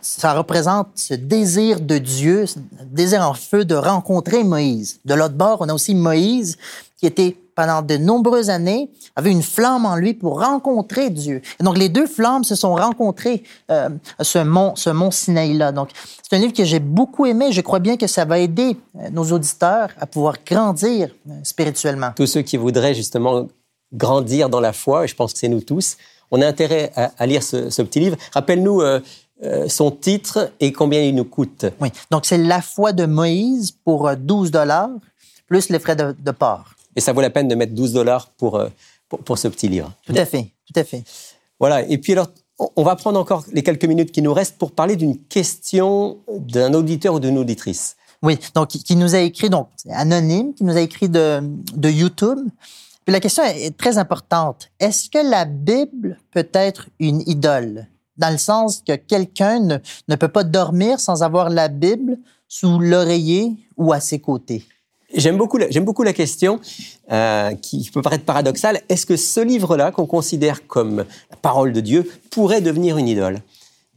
ça 0.00 0.34
représente 0.34 0.88
ce 0.94 1.14
désir 1.14 1.80
de 1.80 1.98
Dieu, 1.98 2.46
ce 2.46 2.58
désir 2.84 3.22
en 3.22 3.34
feu 3.34 3.64
de 3.64 3.74
rencontrer 3.74 4.44
Moïse. 4.44 5.00
De 5.04 5.14
l'autre 5.14 5.34
bord, 5.34 5.58
on 5.60 5.68
a 5.68 5.74
aussi 5.74 5.94
Moïse 5.94 6.56
qui 6.96 7.06
était 7.06 7.36
pendant 7.54 7.82
de 7.82 7.96
nombreuses 7.96 8.50
années, 8.50 8.90
avait 9.16 9.30
une 9.30 9.42
flamme 9.42 9.86
en 9.86 9.96
lui 9.96 10.14
pour 10.14 10.40
rencontrer 10.40 11.10
Dieu. 11.10 11.42
Et 11.60 11.64
donc, 11.64 11.76
les 11.78 11.88
deux 11.88 12.06
flammes 12.06 12.44
se 12.44 12.54
sont 12.54 12.74
rencontrées 12.74 13.42
euh, 13.70 13.88
ce 14.20 14.38
mont, 14.38 14.74
ce 14.76 14.90
mont 14.90 15.10
Sinaï-là. 15.10 15.72
Donc, 15.72 15.90
c'est 16.22 16.36
un 16.36 16.40
livre 16.40 16.52
que 16.52 16.64
j'ai 16.64 16.80
beaucoup 16.80 17.26
aimé. 17.26 17.52
Je 17.52 17.60
crois 17.60 17.78
bien 17.78 17.96
que 17.96 18.06
ça 18.06 18.24
va 18.24 18.38
aider 18.38 18.76
euh, 18.96 19.10
nos 19.10 19.24
auditeurs 19.32 19.88
à 20.00 20.06
pouvoir 20.06 20.36
grandir 20.44 21.10
euh, 21.28 21.32
spirituellement. 21.42 22.10
Tous 22.16 22.26
ceux 22.26 22.42
qui 22.42 22.56
voudraient 22.56 22.94
justement 22.94 23.46
grandir 23.92 24.48
dans 24.48 24.60
la 24.60 24.72
foi, 24.72 25.04
et 25.04 25.08
je 25.08 25.14
pense 25.14 25.32
que 25.32 25.38
c'est 25.38 25.48
nous 25.48 25.60
tous, 25.60 25.96
on 26.30 26.40
a 26.40 26.46
intérêt 26.46 26.90
à, 26.96 27.12
à 27.18 27.26
lire 27.26 27.42
ce, 27.42 27.70
ce, 27.70 27.82
petit 27.82 28.00
livre. 28.00 28.16
Rappelle-nous 28.32 28.80
euh, 28.80 29.00
euh, 29.44 29.68
son 29.68 29.90
titre 29.90 30.52
et 30.60 30.72
combien 30.72 31.02
il 31.02 31.14
nous 31.14 31.24
coûte. 31.24 31.66
Oui, 31.80 31.90
donc 32.10 32.26
c'est 32.26 32.38
La 32.38 32.62
foi 32.62 32.92
de 32.92 33.06
Moïse 33.06 33.72
pour 33.84 34.10
12 34.16 34.50
dollars, 34.50 34.90
plus 35.46 35.68
les 35.68 35.78
frais 35.78 35.94
de, 35.94 36.14
de 36.18 36.30
port. 36.30 36.71
Et 36.96 37.00
ça 37.00 37.12
vaut 37.12 37.20
la 37.20 37.30
peine 37.30 37.48
de 37.48 37.54
mettre 37.54 37.74
12 37.74 37.92
dollars 37.92 38.28
pour, 38.36 38.56
euh, 38.56 38.68
pour, 39.08 39.20
pour, 39.20 39.38
ce 39.38 39.48
petit 39.48 39.68
livre. 39.68 39.92
Tout 40.06 40.14
à 40.16 40.24
fait, 40.24 40.52
tout 40.66 40.78
à 40.78 40.84
fait. 40.84 41.04
Voilà. 41.58 41.82
Et 41.82 41.98
puis 41.98 42.12
alors, 42.12 42.28
on 42.76 42.82
va 42.82 42.96
prendre 42.96 43.18
encore 43.18 43.44
les 43.52 43.62
quelques 43.62 43.84
minutes 43.84 44.12
qui 44.12 44.22
nous 44.22 44.32
restent 44.32 44.58
pour 44.58 44.72
parler 44.72 44.96
d'une 44.96 45.18
question 45.18 46.18
d'un 46.28 46.74
auditeur 46.74 47.14
ou 47.14 47.20
d'une 47.20 47.38
auditrice. 47.38 47.96
Oui, 48.22 48.38
donc 48.54 48.68
qui 48.68 48.96
nous 48.96 49.14
a 49.14 49.18
écrit, 49.18 49.50
donc 49.50 49.68
anonyme, 49.90 50.54
qui 50.54 50.64
nous 50.64 50.76
a 50.76 50.80
écrit 50.80 51.08
de, 51.08 51.40
de 51.74 51.88
YouTube. 51.88 52.38
Puis 53.04 53.12
la 53.12 53.18
question 53.18 53.42
est 53.42 53.76
très 53.76 53.98
importante. 53.98 54.70
Est-ce 54.78 55.10
que 55.10 55.18
la 55.18 55.44
Bible 55.44 56.18
peut 56.30 56.48
être 56.52 56.88
une 57.00 57.22
idole? 57.26 57.88
Dans 58.16 58.30
le 58.30 58.38
sens 58.38 58.82
que 58.86 58.94
quelqu'un 58.94 59.58
ne, 59.58 59.78
ne 60.06 60.16
peut 60.16 60.28
pas 60.28 60.44
dormir 60.44 61.00
sans 61.00 61.24
avoir 61.24 61.50
la 61.50 61.66
Bible 61.66 62.18
sous 62.46 62.78
l'oreiller 62.78 63.56
ou 63.76 63.92
à 63.92 63.98
ses 63.98 64.20
côtés. 64.20 64.64
J'aime 65.14 65.36
beaucoup, 65.36 65.58
j'aime 65.70 65.84
beaucoup 65.84 66.02
la 66.02 66.12
question 66.12 66.60
euh, 67.10 67.54
qui 67.56 67.90
peut 67.92 68.02
paraître 68.02 68.24
paradoxale. 68.24 68.80
Est-ce 68.88 69.06
que 69.06 69.16
ce 69.16 69.40
livre-là, 69.40 69.90
qu'on 69.90 70.06
considère 70.06 70.66
comme 70.66 71.04
la 71.30 71.36
parole 71.40 71.72
de 71.72 71.80
Dieu, 71.80 72.10
pourrait 72.30 72.60
devenir 72.60 72.96
une 72.96 73.08
idole? 73.08 73.40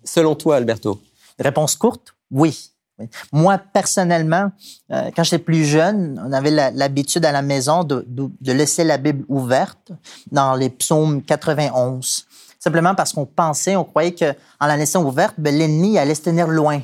Selon 0.03 0.35
toi, 0.35 0.57
Alberto? 0.57 0.99
Réponse 1.39 1.75
courte, 1.75 2.15
oui. 2.31 2.71
oui. 2.99 3.07
Moi, 3.31 3.57
personnellement, 3.57 4.51
euh, 4.91 5.09
quand 5.15 5.23
j'étais 5.23 5.39
plus 5.39 5.65
jeune, 5.65 6.21
on 6.25 6.31
avait 6.33 6.51
l'habitude 6.51 7.25
à 7.25 7.31
la 7.31 7.41
maison 7.41 7.83
de, 7.83 8.05
de, 8.07 8.29
de, 8.41 8.51
laisser 8.51 8.83
la 8.83 8.97
Bible 8.97 9.25
ouverte 9.27 9.91
dans 10.31 10.55
les 10.55 10.69
psaumes 10.69 11.21
91. 11.23 12.25
Simplement 12.59 12.95
parce 12.95 13.13
qu'on 13.13 13.25
pensait, 13.25 13.75
on 13.75 13.83
croyait 13.83 14.13
qu'en 14.13 14.67
la 14.67 14.75
laissant 14.75 15.03
ouverte, 15.03 15.35
ben, 15.37 15.55
l'ennemi 15.55 15.97
allait 15.97 16.15
se 16.15 16.23
tenir 16.23 16.47
loin. 16.47 16.81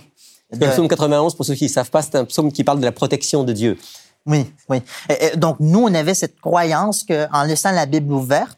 De... 0.54 0.66
Le 0.66 0.72
psaume 0.72 0.88
91, 0.88 1.36
pour 1.36 1.46
ceux 1.46 1.56
qui 1.56 1.66
ne 1.66 1.70
savent 1.70 1.90
pas, 1.90 2.02
c'est 2.02 2.16
un 2.16 2.26
psaume 2.26 2.52
qui 2.52 2.64
parle 2.64 2.80
de 2.80 2.86
la 2.86 2.92
protection 2.92 3.44
de 3.44 3.54
Dieu. 3.54 3.78
Oui, 4.26 4.54
oui. 4.70 4.82
Et, 5.10 5.34
et 5.34 5.38
donc, 5.38 5.58
nous, 5.60 5.80
on 5.80 5.94
avait 5.94 6.14
cette 6.14 6.40
croyance 6.40 7.04
qu'en 7.04 7.44
laissant 7.44 7.72
la 7.72 7.86
Bible 7.86 8.14
ouverte, 8.14 8.58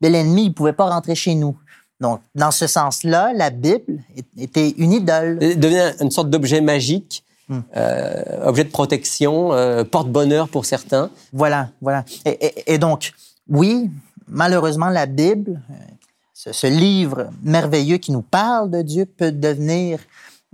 ben, 0.00 0.12
l'ennemi 0.12 0.48
ne 0.48 0.52
pouvait 0.52 0.72
pas 0.72 0.88
rentrer 0.88 1.14
chez 1.14 1.34
nous. 1.34 1.56
Donc, 2.00 2.20
dans 2.34 2.50
ce 2.50 2.66
sens-là, 2.66 3.32
la 3.34 3.50
Bible 3.50 4.02
était 4.36 4.70
une 4.70 4.92
idole. 4.92 5.38
Elle 5.40 5.58
devient 5.58 5.92
une 6.00 6.10
sorte 6.10 6.28
d'objet 6.28 6.60
magique, 6.60 7.24
hum. 7.48 7.62
euh, 7.76 8.46
objet 8.46 8.64
de 8.64 8.70
protection, 8.70 9.52
euh, 9.52 9.84
porte-bonheur 9.84 10.48
pour 10.48 10.66
certains. 10.66 11.10
Voilà, 11.32 11.70
voilà. 11.80 12.04
Et, 12.26 12.30
et, 12.30 12.74
et, 12.74 12.78
donc, 12.78 13.12
oui, 13.48 13.90
malheureusement, 14.28 14.90
la 14.90 15.06
Bible, 15.06 15.60
ce, 16.34 16.52
ce, 16.52 16.66
livre 16.66 17.30
merveilleux 17.42 17.96
qui 17.96 18.12
nous 18.12 18.22
parle 18.22 18.70
de 18.70 18.82
Dieu, 18.82 19.06
peut 19.06 19.32
devenir 19.32 20.00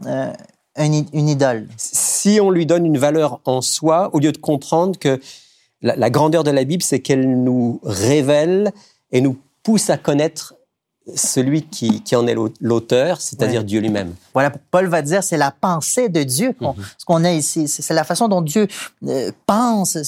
euh, 0.07 0.33
une, 0.79 1.05
une 1.13 1.29
idole. 1.29 1.69
Si 1.77 2.39
on 2.41 2.51
lui 2.51 2.67
donne 2.67 2.87
une 2.87 2.99
valeur 2.99 3.41
en 3.45 3.61
soi, 3.61 4.11
au 4.15 4.19
lieu 4.19 4.33
de 4.33 4.39
comprendre 4.39 4.99
que 4.99 5.21
la, 5.83 5.97
la 5.97 6.11
grandeur 6.11 6.45
de 6.45 6.51
la 6.51 6.65
Bible, 6.65 6.83
c'est 6.83 7.01
qu'elle 7.01 7.43
nous 7.43 7.81
révèle 7.83 8.73
et 9.11 9.21
nous 9.21 9.37
pousse 9.63 9.91
à 9.91 9.97
connaître 9.99 10.55
celui 11.17 11.63
qui, 11.63 12.01
qui 12.03 12.15
en 12.15 12.29
est 12.29 12.37
l'auteur, 12.61 13.21
c'est-à-dire 13.21 13.61
Ouais. 13.63 13.67
Dieu 13.67 13.81
lui-même. 13.81 14.15
Voilà, 14.35 14.51
Paul 14.71 14.87
va 14.87 15.03
dire, 15.03 15.25
c'est 15.25 15.37
la 15.37 15.51
pensée 15.51 16.09
de 16.09 16.23
Dieu, 16.23 16.53
qu'on- 16.53 16.77
ce 16.97 17.05
qu'on 17.05 17.25
a 17.25 17.33
ici. 17.33 17.67
C'est 17.67 17.93
la 17.93 18.05
façon 18.05 18.29
dont 18.29 18.41
Dieu 18.41 18.69
euh, 19.09 19.33
pense, 19.45 19.99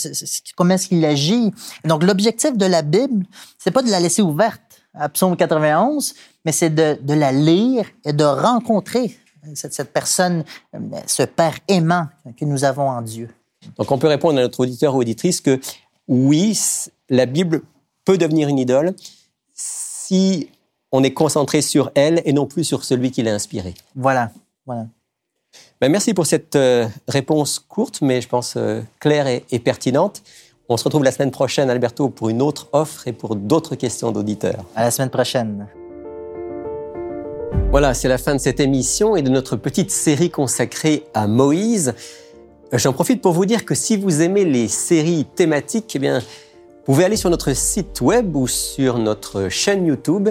comment 0.57 0.74
est-ce 0.74 0.87
qu'il 0.87 1.05
agit. 1.05 1.53
Donc, 1.85 2.05
l'objectif 2.05 2.57
de 2.57 2.66
la 2.66 2.83
Bible, 2.83 3.27
c'est 3.59 3.72
pas 3.72 3.83
de 3.83 3.90
la 3.90 3.98
laisser 3.98 4.22
ouverte 4.22 4.61
à 4.94 5.09
Psaume 5.09 5.37
91, 5.37 6.14
mais 6.44 6.53
c'est 6.53 6.70
de, 6.70 6.96
de 7.03 7.14
la 7.14 7.33
lire 7.33 7.87
et 8.05 8.12
de 8.12 8.22
rencontrer 8.22 9.18
cette, 9.54 9.74
cette 9.74 9.92
personne, 9.92 10.44
euh, 10.74 10.78
ce 11.07 11.22
Père 11.22 11.59
aimant 11.68 12.07
que 12.37 12.44
nous 12.44 12.64
avons 12.64 12.88
en 12.88 13.02
Dieu. 13.02 13.28
Donc 13.78 13.90
on 13.90 13.98
peut 13.98 14.09
répondre 14.09 14.38
à 14.38 14.42
notre 14.42 14.61
auditeur 14.61 14.94
ou 14.94 15.00
auditrice 15.00 15.40
que 15.40 15.61
oui, 16.09 16.59
la 17.09 17.26
Bible 17.26 17.62
peut 18.04 18.18
devenir 18.18 18.48
une 18.48 18.59
idole 18.59 18.94
si 19.54 20.50
on 20.92 21.02
est 21.02 21.12
concentré 21.12 21.62
sur 21.62 21.90
elle 21.94 22.22
et 22.24 22.33
non 22.33 22.46
plus 22.46 22.64
sur 22.64 22.85
celui 22.85 23.11
qui 23.11 23.22
l'a 23.22 23.35
inspirée. 23.35 23.74
Voilà, 23.94 24.30
voilà. 24.66 24.87
Ben, 25.80 25.90
merci 25.90 26.14
pour 26.14 26.26
cette 26.26 26.57
euh, 26.57 26.88
réponse 27.09 27.59
courte, 27.59 28.00
mais 28.00 28.20
je 28.20 28.28
pense 28.28 28.54
euh, 28.57 28.83
claire 29.00 29.26
et, 29.26 29.44
et 29.50 29.59
pertinente. 29.59 30.22
On 30.68 30.76
se 30.76 30.85
retrouve 30.85 31.04
la 31.04 31.12
semaine 31.12 31.30
prochaine, 31.30 31.68
Alberto, 31.68 32.09
pour 32.09 32.28
une 32.28 32.42
autre 32.42 32.68
offre 32.72 33.07
et 33.07 33.12
pour 33.12 33.37
d'autres 33.37 33.74
questions 33.74 34.12
d'auditeurs. 34.12 34.64
À 34.74 34.85
la 34.85 34.90
semaine 34.90 35.11
prochaine. 35.11 35.66
Voilà, 37.71 37.93
c'est 37.93 38.09
la 38.09 38.19
fin 38.19 38.35
de 38.35 38.40
cette 38.40 38.61
émission 38.61 39.17
et 39.17 39.23
de 39.23 39.31
notre 39.31 39.57
petite 39.57 39.90
série 39.90 40.31
consacrée 40.31 41.05
à 41.12 41.27
Moïse. 41.27 41.95
J'en 42.73 42.93
profite 42.93 43.21
pour 43.21 43.33
vous 43.33 43.47
dire 43.47 43.64
que 43.64 43.75
si 43.75 43.97
vous 43.97 44.23
aimez 44.23 44.45
les 44.45 44.69
séries 44.69 45.27
thématiques, 45.35 45.93
eh 45.97 45.99
bien, 45.99 46.21
vous 46.21 46.85
pouvez 46.85 47.05
aller 47.05 47.17
sur 47.17 47.31
notre 47.31 47.53
site 47.53 48.01
web 48.01 48.37
ou 48.37 48.47
sur 48.47 48.99
notre 48.99 49.49
chaîne 49.49 49.87
YouTube. 49.87 50.29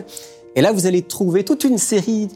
Et 0.56 0.62
là, 0.62 0.72
vous 0.72 0.86
allez 0.86 1.02
trouver 1.02 1.44
toute 1.44 1.64
une 1.64 1.78
série, 1.78 2.30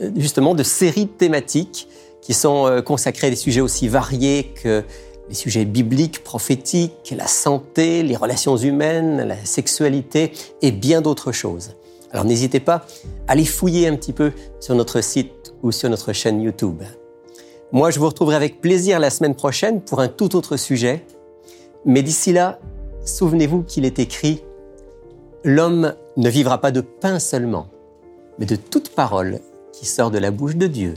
euh, 0.00 0.10
justement, 0.16 0.54
de 0.54 0.62
séries 0.62 1.08
thématiques 1.08 1.88
qui 2.20 2.34
sont 2.34 2.66
euh, 2.66 2.82
consacrées 2.82 3.28
à 3.28 3.30
des 3.30 3.36
sujets 3.36 3.60
aussi 3.60 3.88
variés 3.88 4.52
que 4.62 4.84
les 5.28 5.34
sujets 5.34 5.64
bibliques, 5.64 6.22
prophétiques, 6.22 7.14
la 7.16 7.26
santé, 7.26 8.02
les 8.02 8.16
relations 8.16 8.56
humaines, 8.56 9.26
la 9.26 9.44
sexualité 9.44 10.32
et 10.62 10.70
bien 10.70 11.00
d'autres 11.00 11.32
choses. 11.32 11.70
Alors 12.12 12.24
n'hésitez 12.24 12.60
pas 12.60 12.86
à 13.26 13.32
aller 13.32 13.44
fouiller 13.44 13.88
un 13.88 13.96
petit 13.96 14.12
peu 14.12 14.32
sur 14.60 14.74
notre 14.74 15.00
site 15.00 15.54
ou 15.62 15.72
sur 15.72 15.90
notre 15.90 16.12
chaîne 16.12 16.40
YouTube. 16.40 16.82
Moi, 17.72 17.90
je 17.90 17.98
vous 17.98 18.06
retrouverai 18.06 18.36
avec 18.36 18.60
plaisir 18.60 19.00
la 19.00 19.10
semaine 19.10 19.34
prochaine 19.34 19.80
pour 19.80 20.00
un 20.00 20.08
tout 20.08 20.36
autre 20.36 20.56
sujet. 20.56 21.04
Mais 21.84 22.02
d'ici 22.02 22.32
là, 22.32 22.58
souvenez-vous 23.04 23.62
qu'il 23.62 23.84
est 23.84 23.98
écrit 23.98 24.42
L'homme 25.44 25.94
ne 26.16 26.28
vivra 26.28 26.60
pas 26.60 26.72
de 26.72 26.80
pain 26.80 27.18
seulement, 27.18 27.68
mais 28.38 28.46
de 28.46 28.56
toute 28.56 28.88
parole 28.88 29.40
qui 29.72 29.86
sort 29.86 30.10
de 30.10 30.18
la 30.18 30.30
bouche 30.30 30.56
de 30.56 30.66
Dieu. 30.66 30.94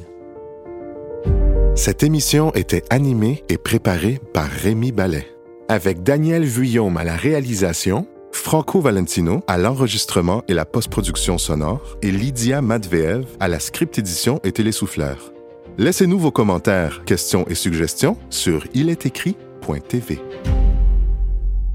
Cette 1.75 2.03
émission 2.03 2.51
était 2.55 2.83
animée 2.89 3.43
et 3.49 3.57
préparée 3.57 4.19
par 4.33 4.47
Rémi 4.47 4.91
Ballet, 4.91 5.27
avec 5.67 6.03
Daniel 6.03 6.43
Vuillaume 6.43 6.97
à 6.97 7.03
la 7.03 7.15
réalisation, 7.15 8.07
Franco 8.31 8.81
Valentino 8.81 9.43
à 9.47 9.57
l'enregistrement 9.57 10.43
et 10.47 10.53
la 10.53 10.65
post-production 10.65 11.37
sonore 11.37 11.97
et 12.01 12.11
Lydia 12.11 12.61
Matveev 12.61 13.25
à 13.39 13.47
la 13.47 13.59
script 13.59 13.99
édition 13.99 14.39
et 14.43 14.51
télésouffleur. 14.51 15.31
Laissez-nous 15.77 16.19
vos 16.19 16.31
commentaires, 16.31 17.03
questions 17.05 17.45
et 17.47 17.55
suggestions 17.55 18.17
sur 18.29 18.65
ilétécrit.tv. 18.73 20.21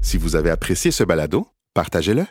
Si 0.01 0.17
vous 0.17 0.35
avez 0.35 0.49
apprécié 0.49 0.91
ce 0.91 1.03
balado, 1.03 1.47
partagez-le. 1.73 2.25